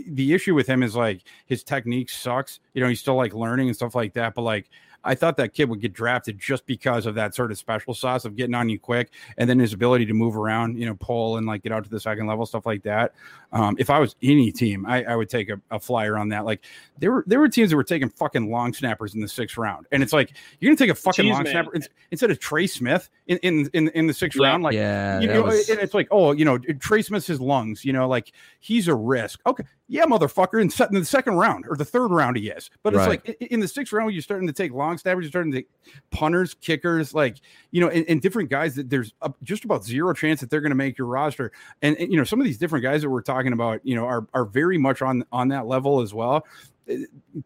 [0.07, 2.61] the issue with him is like his technique sucks.
[2.75, 4.35] You know, he's still like learning and stuff like that.
[4.35, 4.69] But like
[5.05, 8.25] I thought that kid would get drafted just because of that sort of special sauce
[8.25, 11.37] of getting on you quick and then his ability to move around, you know, pull
[11.37, 13.13] and like get out to the second level, stuff like that.
[13.53, 16.47] Um, if I was any team, I, I would take a, a, flyer on that.
[16.47, 16.65] Like
[16.99, 19.87] there were there were teams that were taking fucking long snappers in the sixth round,
[19.93, 21.53] and it's like you're gonna take a fucking Jeez, long man.
[21.53, 21.79] snapper
[22.11, 24.47] instead of Trey Smith in in in, in the sixth yeah.
[24.47, 24.63] round.
[24.63, 25.69] Like yeah, you know, was...
[25.69, 27.85] and it's like oh, you know, Trey Smith's his lungs.
[27.85, 29.41] You know, like he's a risk.
[29.47, 32.95] Okay, yeah, motherfucker, in, in the second round or the third round he is, but
[32.95, 33.26] it's right.
[33.28, 35.68] like in the sixth round you're starting to take long snappers, you're starting to take
[36.11, 37.36] punters, kickers, like
[37.72, 40.62] you know, and, and different guys that there's a, just about zero chance that they're
[40.62, 41.53] going to make your roster.
[41.82, 44.07] And, and, you know, some of these different guys that we're talking about, you know,
[44.07, 46.47] are are very much on on that level as well.
[46.90, 46.95] Uh,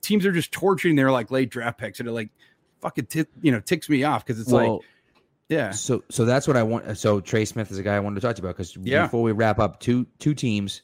[0.01, 2.31] teams are just torching their like late draft picks, and it like
[2.81, 4.83] fucking t- you know ticks me off because it's well, like.
[5.49, 5.71] Yeah.
[5.73, 6.97] So so that's what I want.
[6.97, 9.03] So Trey Smith is a guy I wanted to talk to you about because yeah.
[9.03, 10.83] before we wrap up, two two teams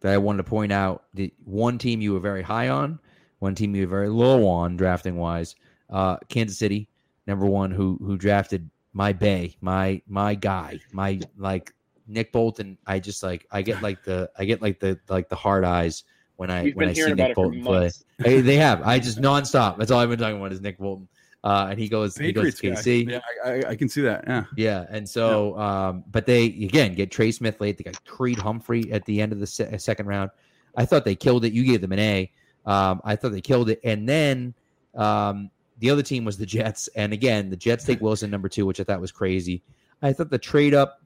[0.00, 1.04] that I wanted to point out.
[1.14, 2.98] The one team you were very high on,
[3.38, 5.54] one team you were very low on drafting wise.
[5.88, 6.88] Uh, Kansas City,
[7.26, 11.72] number one, who who drafted my bay, my my guy, my like
[12.06, 12.78] Nick Bolton.
[12.86, 16.04] I just like I get like the I get like the like the hard eyes
[16.36, 17.90] when I when I see Nick Bolton play.
[18.18, 18.82] Hey, they have.
[18.82, 19.78] I just nonstop.
[19.78, 21.08] That's all I've been talking about is Nick Bolton.
[21.42, 23.06] Uh, and he goes, Patriots he goes to KC.
[23.06, 23.12] Guy.
[23.12, 24.24] Yeah, I, I, can see that.
[24.26, 24.86] Yeah, yeah.
[24.90, 25.88] And so, yeah.
[25.88, 27.78] um, but they again get Trey Smith late.
[27.78, 30.30] They got Creed Humphrey at the end of the se- second round.
[30.76, 31.52] I thought they killed it.
[31.52, 32.32] You gave them an A.
[32.66, 33.80] Um, I thought they killed it.
[33.84, 34.54] And then
[34.94, 36.88] um, the other team was the Jets.
[36.88, 39.62] And again, the Jets take Wilson number two, which I thought was crazy.
[40.02, 41.00] I thought the trade up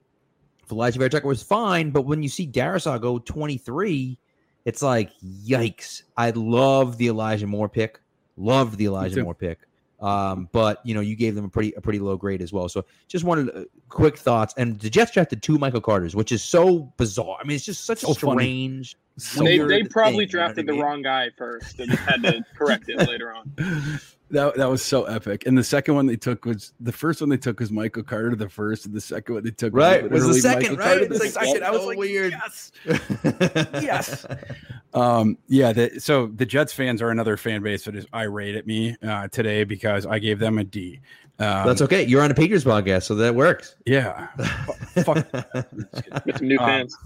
[0.67, 4.19] for Alijah Vera Tucker was fine, but when you see Darrisaw go 23,
[4.65, 6.03] it's like, yikes.
[6.17, 8.01] I love the Elijah Moore pick.
[8.37, 9.61] Loved the Elijah Moore pick.
[10.01, 12.69] Um, but you know, you gave them a pretty a pretty low grade as well.
[12.69, 14.55] So just wanted uh, quick thoughts.
[14.57, 17.39] And the Jets drafted two Michael Carters, which is so bizarre.
[17.41, 18.97] I mean, it's just such so a strange.
[19.37, 20.81] they they probably thing, drafted you know I mean?
[20.81, 23.53] the wrong guy first and had to correct it later on.
[24.31, 25.47] That, that was so epic.
[25.47, 28.35] And the second one they took was the first one they took was Michael Carter,
[28.35, 31.09] the first, and the second one they took right was, was the second, Michael right?
[31.09, 31.63] the second.
[31.63, 32.33] I was so like, weird.
[32.33, 32.73] Yes,
[33.83, 34.27] yes.
[34.95, 35.73] Um, yeah.
[35.73, 39.29] The, so the Jets fans are another fan base that is irate at me uh,
[39.29, 41.01] today because I gave them a D.
[41.39, 42.05] Um, That's okay.
[42.05, 43.75] You're on a Patriots podcast, so that works.
[43.87, 44.29] Yeah.
[45.05, 45.31] Fuck.
[46.25, 46.97] Get some new um, fans.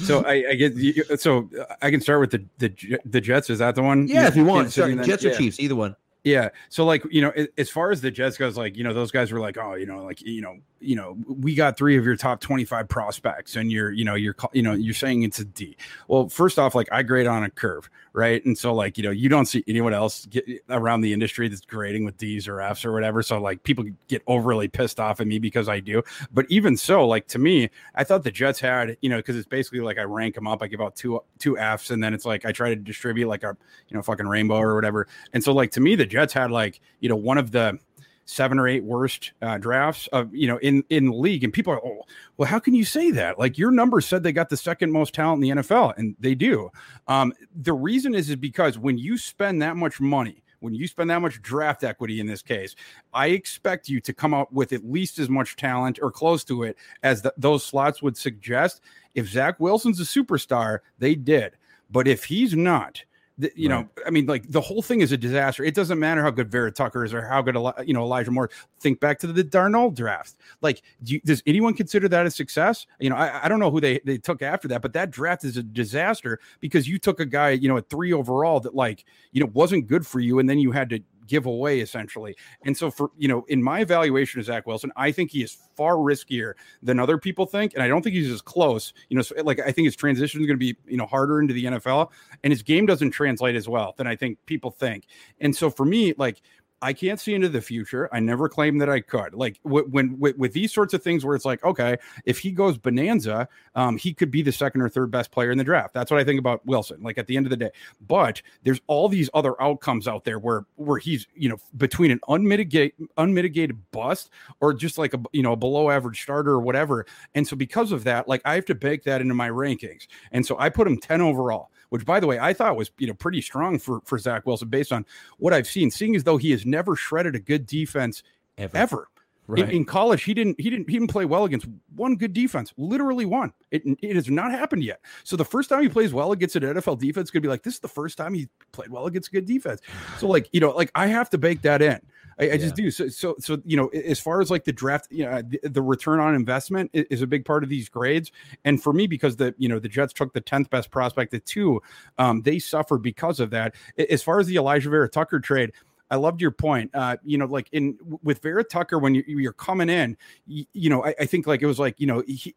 [0.00, 1.50] so I, I, get so
[1.82, 3.50] I can start with the the the Jets.
[3.50, 4.08] Is that the one?
[4.08, 4.72] Yeah, if you want.
[4.72, 5.36] Sorry, Jets or yeah.
[5.36, 5.94] Chiefs, either one.
[6.26, 6.48] Yeah.
[6.70, 9.30] So like, you know, as far as the Jets goes, like, you know, those guys
[9.30, 12.16] were like, oh, you know, like, you know, you know, we got three of your
[12.16, 15.76] top 25 prospects and you're, you know, you're, you know, you're saying it's a D.
[16.08, 18.42] Well, first off, like I grade on a curve, right?
[18.46, 20.26] And so like, you know, you don't see anyone else
[20.70, 23.22] around the industry that's grading with D's or F's or whatever.
[23.22, 26.02] So like people get overly pissed off at me because I do.
[26.32, 29.46] But even so, like to me, I thought the Jets had, you know, because it's
[29.46, 32.24] basically like I rank them up, I give out two two F's and then it's
[32.24, 33.54] like I try to distribute like a,
[33.88, 35.06] you know, fucking rainbow or whatever.
[35.34, 37.78] And so like to me, the Jets had like, you know, one of the
[38.26, 41.72] seven or eight worst uh, drafts of you know in in the league, and people
[41.72, 42.02] are, oh,
[42.36, 43.38] well, how can you say that?
[43.38, 46.34] Like your numbers said they got the second most talent in the NFL, and they
[46.34, 46.70] do.
[47.08, 50.42] Um, the reason is is because when you spend that much money.
[50.60, 52.74] When you spend that much draft equity in this case,
[53.12, 56.62] I expect you to come out with at least as much talent or close to
[56.62, 58.80] it as the, those slots would suggest.
[59.14, 61.52] If Zach Wilson's a superstar, they did.
[61.90, 63.04] But if he's not,
[63.38, 63.80] the, you right.
[63.80, 65.62] know, I mean, like the whole thing is a disaster.
[65.62, 67.56] It doesn't matter how good Vera Tucker is or how good,
[67.86, 68.50] you know, Elijah Moore.
[68.80, 70.36] Think back to the Darnold draft.
[70.62, 72.86] Like, do you, does anyone consider that a success?
[72.98, 75.44] You know, I, I don't know who they, they took after that, but that draft
[75.44, 79.04] is a disaster because you took a guy, you know, at three overall that, like,
[79.32, 80.38] you know, wasn't good for you.
[80.38, 82.36] And then you had to give away essentially.
[82.64, 85.56] And so for you know, in my evaluation of Zach Wilson, I think he is
[85.76, 88.92] far riskier than other people think, and I don't think he's as close.
[89.08, 91.40] You know, so like I think his transition is going to be you know harder
[91.40, 92.10] into the NFL,
[92.44, 95.06] and his game doesn't translate as well than I think people think.
[95.40, 96.42] And so for me, like
[96.82, 98.08] I can't see into the future.
[98.12, 99.34] I never claimed that I could.
[99.34, 101.96] Like when with these sorts of things, where it's like, okay,
[102.26, 105.56] if he goes bonanza, um, he could be the second or third best player in
[105.56, 105.94] the draft.
[105.94, 107.02] That's what I think about Wilson.
[107.02, 107.70] Like at the end of the day,
[108.06, 112.20] but there's all these other outcomes out there where where he's you know between an
[112.28, 117.06] unmitigated unmitigated bust or just like a you know a below average starter or whatever.
[117.34, 120.06] And so because of that, like I have to bake that into my rankings.
[120.30, 123.06] And so I put him ten overall which by the way I thought was you
[123.06, 125.04] know pretty strong for for Zach Wilson based on
[125.38, 125.90] what I've seen.
[125.90, 128.22] Seeing as though he has never shredded a good defense
[128.58, 128.76] ever.
[128.76, 129.08] ever.
[129.48, 129.62] Right.
[129.62, 132.74] In, in, college, he didn't he didn't he didn't play well against one good defense,
[132.76, 133.52] literally one.
[133.70, 135.00] It, it has not happened yet.
[135.22, 137.74] So the first time he plays well against an NFL defense, gonna be like this
[137.74, 139.80] is the first time he played well against a good defense.
[140.18, 142.00] So like you know like I have to bake that in.
[142.38, 142.56] I, I yeah.
[142.56, 142.90] just do.
[142.90, 145.82] So, so, so, you know, as far as like the draft, you know, the, the,
[145.82, 148.30] return on investment is a big part of these grades.
[148.64, 151.46] And for me, because the, you know, the Jets took the 10th best prospect at
[151.46, 151.80] two,
[152.18, 153.74] um, they suffered because of that.
[154.10, 155.72] As far as the Elijah Vera Tucker trade,
[156.10, 156.90] I loved your point.
[156.94, 160.16] Uh, you know, like in with Vera Tucker, when you, are coming in,
[160.46, 162.54] you, you know, I, I, think like it was like you know he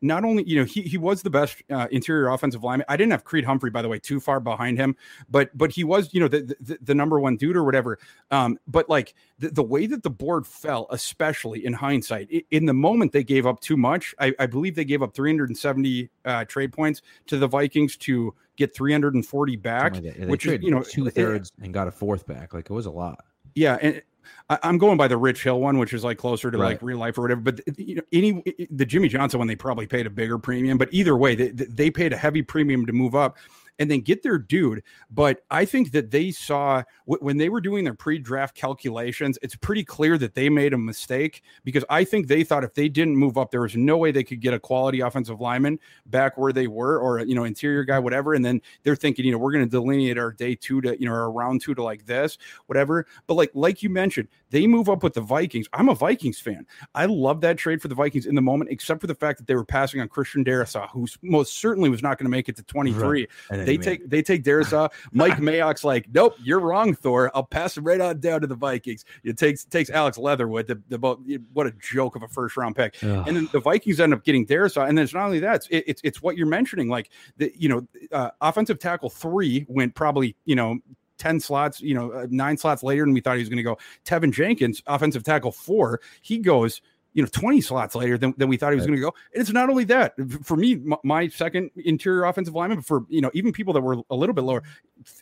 [0.00, 2.84] not only you know he he was the best uh, interior offensive lineman.
[2.88, 4.96] I didn't have Creed Humphrey by the way too far behind him,
[5.28, 7.98] but but he was you know the the, the number one dude or whatever.
[8.30, 12.74] Um, but like the, the way that the board fell, especially in hindsight, in the
[12.74, 14.14] moment they gave up too much.
[14.18, 18.74] I, I believe they gave up 370 uh, trade points to the Vikings to get
[18.74, 22.54] 340 back, yeah, which is you know two thirds and got a fourth back.
[22.54, 23.24] Like it was a lot.
[23.54, 24.02] Yeah, and
[24.50, 26.68] I, am going by the Rich Hill one, which is like closer to right.
[26.68, 27.40] like real life or whatever.
[27.40, 30.78] But you know, any the Jimmy Johnson one, they probably paid a bigger premium.
[30.78, 33.36] But either way, they they paid a heavy premium to move up
[33.78, 34.82] and then get their dude.
[35.10, 39.84] But I think that they saw when they were doing their pre-draft calculations, it's pretty
[39.84, 43.38] clear that they made a mistake because I think they thought if they didn't move
[43.38, 46.66] up, there was no way they could get a quality offensive lineman back where they
[46.66, 48.34] were, or you know, interior guy, whatever.
[48.34, 51.06] And then they're thinking, you know, we're going to delineate our day two to you
[51.06, 53.06] know, our round two to like this, whatever.
[53.26, 55.66] But like like you mentioned, they move up with the Vikings.
[55.72, 56.66] I'm a Vikings fan.
[56.94, 59.46] I love that trade for the Vikings in the moment, except for the fact that
[59.46, 62.56] they were passing on Christian Darrisaw, who most certainly was not going to make it
[62.56, 63.26] to 23.
[63.50, 63.66] Right.
[63.68, 64.90] They take they take Darrisaw.
[65.12, 67.30] Mike Mayock's like, nope, you're wrong, Thor.
[67.34, 69.04] I'll pass him right on down to the Vikings.
[69.24, 70.66] It takes takes Alex Leatherwood.
[70.66, 72.96] The, the what a joke of a first round pick.
[73.02, 73.24] Ugh.
[73.26, 74.88] And then the Vikings end up getting Darrisaw.
[74.88, 76.88] And then it's not only that, it's it's, it's what you're mentioning.
[76.88, 80.78] Like the you know uh, offensive tackle three went probably you know
[81.18, 83.62] 10 slots, you know, uh, nine slots later than we thought he was going to
[83.62, 83.76] go.
[84.04, 86.80] Teven Jenkins, offensive tackle four, he goes,
[87.14, 88.88] you know, 20 slots later than, than we thought he was right.
[88.88, 89.14] going to go.
[89.32, 93.04] And it's not only that for me, my, my, second interior offensive lineman, but for,
[93.08, 94.62] you know, even people that were a little bit lower,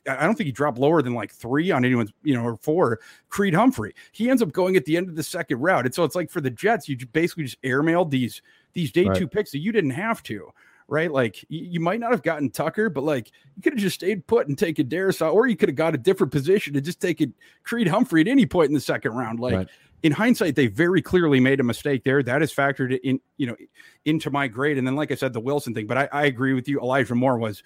[0.09, 3.01] I don't think he dropped lower than like three on anyone's, you know, or four.
[3.28, 5.87] Creed Humphrey, he ends up going at the end of the second round.
[5.87, 9.16] And so it's like for the Jets, you basically just airmailed these, these day right.
[9.16, 10.53] two picks that you didn't have to
[10.89, 11.11] right?
[11.11, 14.49] Like you, might not have gotten Tucker, but like you could have just stayed put
[14.49, 17.34] and taken Darrisaw, or you could have got a different position and just taken
[17.64, 19.41] Creed Humphrey at any point in the second round.
[19.41, 19.68] Like right.
[20.03, 22.22] In hindsight, they very clearly made a mistake there.
[22.22, 23.57] That is factored in, you know,
[24.05, 24.78] into my grade.
[24.78, 25.86] And then, like I said, the Wilson thing.
[25.86, 26.80] But I, I agree with you.
[26.80, 27.62] Elijah Moore was.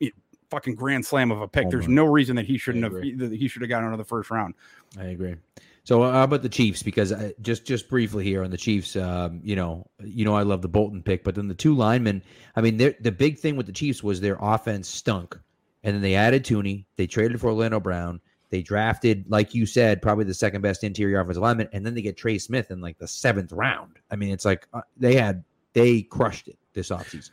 [0.00, 0.12] You know,
[0.50, 1.66] fucking grand slam of a pick.
[1.66, 4.04] Oh, There's no reason that he shouldn't have he should have gotten out of the
[4.04, 4.54] first round.
[4.98, 5.36] I agree.
[5.84, 6.82] So uh, how about the Chiefs?
[6.82, 10.42] Because uh, just just briefly here on the Chiefs, um, you know, you know, I
[10.42, 12.22] love the Bolton pick, but then the two linemen.
[12.56, 15.38] I mean, the big thing with the Chiefs was their offense stunk,
[15.84, 16.86] and then they added Thuney.
[16.96, 18.20] They traded for Orlando Brown.
[18.56, 22.00] They drafted, like you said, probably the second best interior offensive lineman, and then they
[22.00, 23.98] get Trey Smith in like the seventh round.
[24.10, 25.44] I mean, it's like uh, they had
[25.74, 27.28] they crushed it this offseason.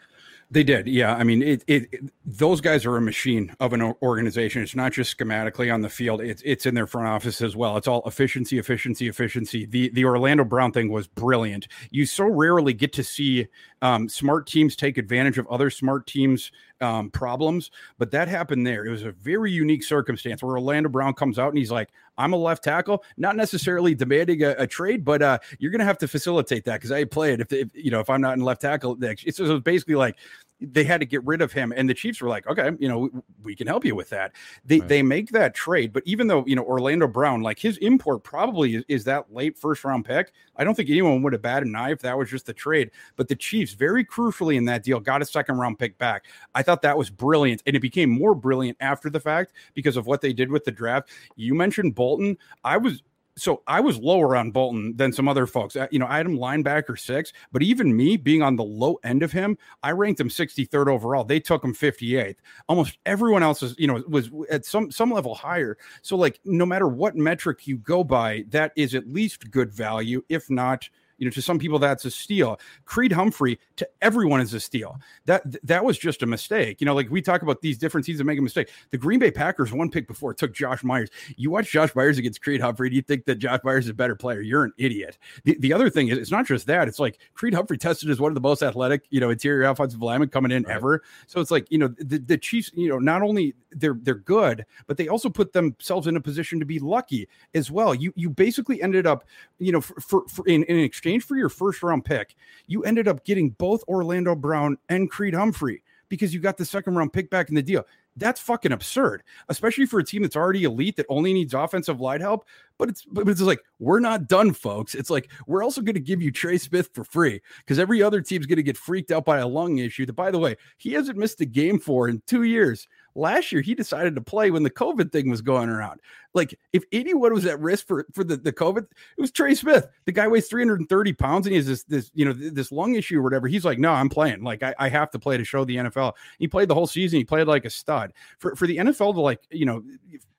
[0.52, 1.16] They did, yeah.
[1.16, 4.62] I mean, it, it, it, Those guys are a machine of an organization.
[4.62, 7.78] It's not just schematically on the field; it's it's in their front office as well.
[7.78, 9.66] It's all efficiency, efficiency, efficiency.
[9.66, 11.70] The the Orlando Brown thing was brilliant.
[11.90, 13.48] You so rarely get to see
[13.84, 18.86] um, smart teams take advantage of other smart teams' um, problems, but that happened there.
[18.86, 22.32] It was a very unique circumstance where Orlando Brown comes out and he's like, "I'm
[22.32, 25.98] a left tackle, not necessarily demanding a, a trade, but uh, you're going to have
[25.98, 27.42] to facilitate that because I play it.
[27.42, 30.16] If, if, you know if I'm not in left tackle, it's, it's basically like
[30.62, 33.00] they had to get rid of him, and the Chiefs were like, "Okay, you know,
[33.00, 33.10] we,
[33.44, 34.32] we can help you with that."
[34.66, 34.88] They right.
[34.88, 38.76] they make that trade, but even though you know Orlando Brown, like his import probably
[38.76, 41.76] is, is that late first round pick, I don't think anyone would have batted an
[41.76, 42.92] eye if that was just the trade.
[43.16, 46.26] But the Chiefs, very crucially in that deal, got a second round pick back.
[46.56, 50.08] I thought that was brilliant, and it became more brilliant after the fact because of
[50.08, 51.10] what they did with the draft.
[51.36, 52.38] You mentioned Bolton.
[52.64, 53.04] I was
[53.36, 55.76] so I was lower on Bolton than some other folks.
[55.92, 59.24] You know, I had him linebacker six, but even me being on the low end
[59.24, 61.24] of him, I ranked him 63rd overall.
[61.24, 62.38] They took him 58th.
[62.70, 65.78] Almost everyone else is, you know, was at some some level higher.
[66.02, 70.24] So like no matter what metric you go by, that is at least good value,
[70.30, 70.88] if not
[71.24, 72.60] you know, to some people that's a steal.
[72.84, 75.00] Creed Humphrey to everyone is a steal.
[75.26, 76.82] That that was just a mistake.
[76.82, 78.70] You know, like we talk about these different teams that make a mistake.
[78.90, 81.10] The Green Bay Packers one pick before took Josh Myers.
[81.38, 83.94] You watch Josh Myers against Creed Humphrey, do you think that Josh Myers is a
[83.94, 84.42] better player?
[84.42, 85.18] You're an idiot.
[85.46, 86.90] The, the other thing is it's not just that.
[86.90, 90.02] It's like Creed Humphrey tested as one of the most athletic, you know, interior offensive
[90.02, 90.76] linemen coming in right.
[90.76, 91.04] ever.
[91.28, 94.66] So it's like, you know, the, the Chiefs, you know, not only they're they're good,
[94.88, 97.96] but they also put themselves in a position to be lucky as well.
[97.96, 99.26] You you basically ended up,
[99.60, 102.36] you know, for, for, for in, in exchange for your first round pick,
[102.68, 106.96] you ended up getting both Orlando Brown and Creed Humphrey because you got the second
[106.96, 107.86] round pick back in the deal.
[108.16, 112.22] That's fucking absurd, especially for a team that's already elite that only needs offensive line
[112.22, 112.46] help.
[112.78, 114.94] But it's but it's like we're not done, folks.
[114.94, 118.22] It's like we're also going to give you Trey Smith for free because every other
[118.22, 120.06] team's going to get freaked out by a lung issue.
[120.06, 122.88] That by the way, he hasn't missed a game for in two years.
[123.16, 126.00] Last year he decided to play when the COVID thing was going around.
[126.34, 128.84] Like if anyone was at risk for for the, the COVID,
[129.18, 129.88] it was Trey Smith.
[130.06, 133.20] The guy weighs 330 pounds and he has this this you know this lung issue
[133.20, 133.48] or whatever.
[133.48, 134.44] He's like, no, I'm playing.
[134.44, 136.14] Like I, I have to play to show the NFL.
[136.40, 137.18] He played the whole season.
[137.18, 138.14] He played like a stud.
[138.40, 139.84] For for the NFL to like you know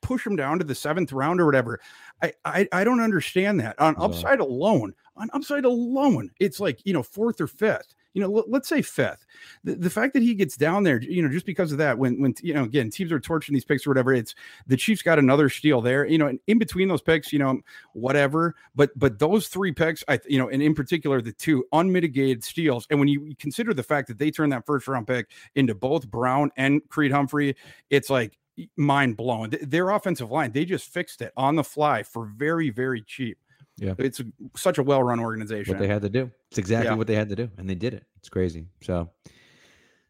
[0.01, 1.81] push him down to the seventh round or whatever.
[2.23, 4.95] I I, I don't understand that on upside alone.
[5.17, 8.81] On upside alone, it's like you know fourth or fifth you know, let, us say
[8.81, 9.27] fifth.
[9.65, 12.21] The, the fact that he gets down there, you know, just because of that, when
[12.21, 14.35] when you know, again, teams are torching these picks or whatever, it's
[14.69, 16.07] the Chiefs got another steal there.
[16.07, 17.61] You know, and in between those picks, you know,
[17.93, 18.55] whatever.
[18.75, 22.87] But but those three picks, I you know, and in particular the two unmitigated steals,
[22.89, 26.09] and when you consider the fact that they turned that first round pick into both
[26.09, 27.57] Brown and Creed Humphrey,
[27.91, 28.39] it's like
[28.77, 29.53] mind blowing.
[29.63, 33.39] Their offensive line, they just fixed it on the fly for very, very cheap.
[33.77, 33.95] Yeah.
[33.99, 34.21] It's
[34.57, 35.73] such a well run organization.
[35.73, 36.31] What they had to do.
[36.51, 36.95] It's exactly yeah.
[36.95, 37.51] what they had to do.
[37.57, 38.05] And they did it.
[38.19, 38.67] It's crazy.
[38.83, 39.11] So,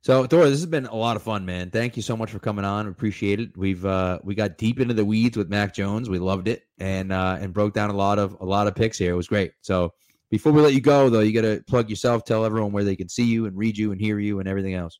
[0.02, 1.70] so Thor, this has been a lot of fun, man.
[1.70, 2.86] Thank you so much for coming on.
[2.86, 3.56] Appreciate it.
[3.56, 6.10] We've uh we got deep into the weeds with Mac Jones.
[6.10, 8.98] We loved it and uh and broke down a lot of a lot of picks
[8.98, 9.12] here.
[9.12, 9.52] It was great.
[9.62, 9.94] So
[10.30, 13.08] before we let you go though, you gotta plug yourself, tell everyone where they can
[13.08, 14.98] see you and read you and hear you and everything else.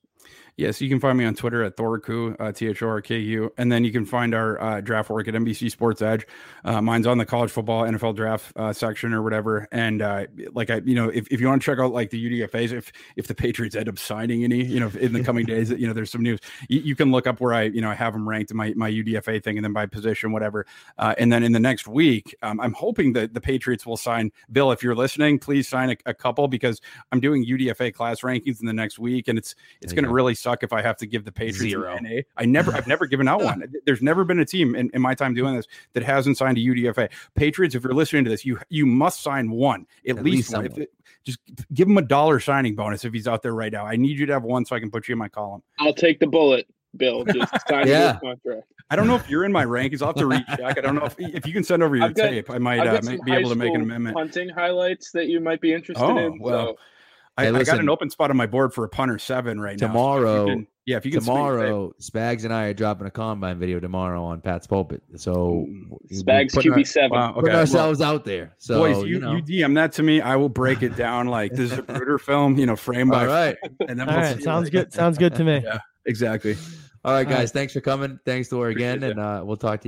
[0.57, 3.19] Yes, you can find me on Twitter at Thorku, uh, T H O R K
[3.19, 3.53] U.
[3.59, 6.25] And then you can find our uh, draft work at NBC Sports Edge.
[6.65, 9.67] Uh, mine's on the college football NFL draft uh, section or whatever.
[9.73, 12.43] And uh, like, I, you know, if, if you want to check out like the
[12.43, 15.71] UDFAs, if if the Patriots end up signing any, you know, in the coming days,
[15.71, 16.39] you know, there's some news,
[16.69, 18.73] you, you, can look up where I, you know, I have them ranked in my,
[18.77, 20.67] my UDFA thing and then by position, whatever.
[20.99, 24.31] Uh, and then in the next week, um, I'm hoping that the Patriots will sign.
[24.53, 26.81] Bill, if you're listening, please sign a, a couple because
[27.11, 29.27] I'm doing UDFA class rankings in the next week.
[29.27, 31.99] And it's, it's going to really suck if I have to give the Patriots Zero.
[32.01, 32.20] NA.
[32.36, 33.64] I never, I've never given out one.
[33.86, 36.61] There's never been a team in, in, my time doing this that hasn't signed a
[36.61, 37.11] UDFA.
[37.34, 40.55] Patriots, if you're listening to this, you you must sign one at, at least, least
[40.55, 40.82] one.
[40.82, 40.92] It,
[41.24, 41.40] just
[41.72, 43.86] give him a dollar signing bonus if he's out there right now.
[43.86, 45.62] I need you to have one so I can put you in my column.
[45.80, 46.66] I'll take the bullet.
[46.97, 48.18] Bill, just sign yeah.
[48.20, 48.66] contract.
[48.90, 50.03] I don't know if you're in my rankings.
[50.03, 50.78] I'll have to recheck.
[50.78, 52.51] I don't know if, if you can send over your got, tape.
[52.51, 54.16] I might uh, be able to make an amendment.
[54.16, 56.38] Hunting highlights that you might be interested oh, in.
[56.38, 56.78] Well, so.
[57.37, 59.76] I, hey, I, got an open spot on my board for a punter seven right
[59.76, 60.45] tomorrow, now.
[60.45, 64.22] Tomorrow, yeah, if you can tomorrow, Spags and I are dropping a combine video tomorrow
[64.22, 65.03] on Pat's pulpit.
[65.16, 65.66] So
[66.12, 67.41] Spags QB seven, wow, okay.
[67.41, 68.55] putting ourselves well, out there.
[68.59, 69.37] So boys, you, you, know.
[69.37, 70.20] you, DM that to me.
[70.20, 73.26] I will break it down like this is a Bruder film, you know, frame by
[73.26, 73.57] All right.
[73.59, 74.93] frame, and then we'll All right, sounds good.
[74.93, 75.55] Sounds good to me.
[75.64, 76.57] Yeah, exactly.
[77.05, 77.32] All right, guys.
[77.32, 77.51] All right.
[77.51, 78.20] Thanks for coming.
[78.24, 79.82] Thanks to her again, and uh, we'll talk to you.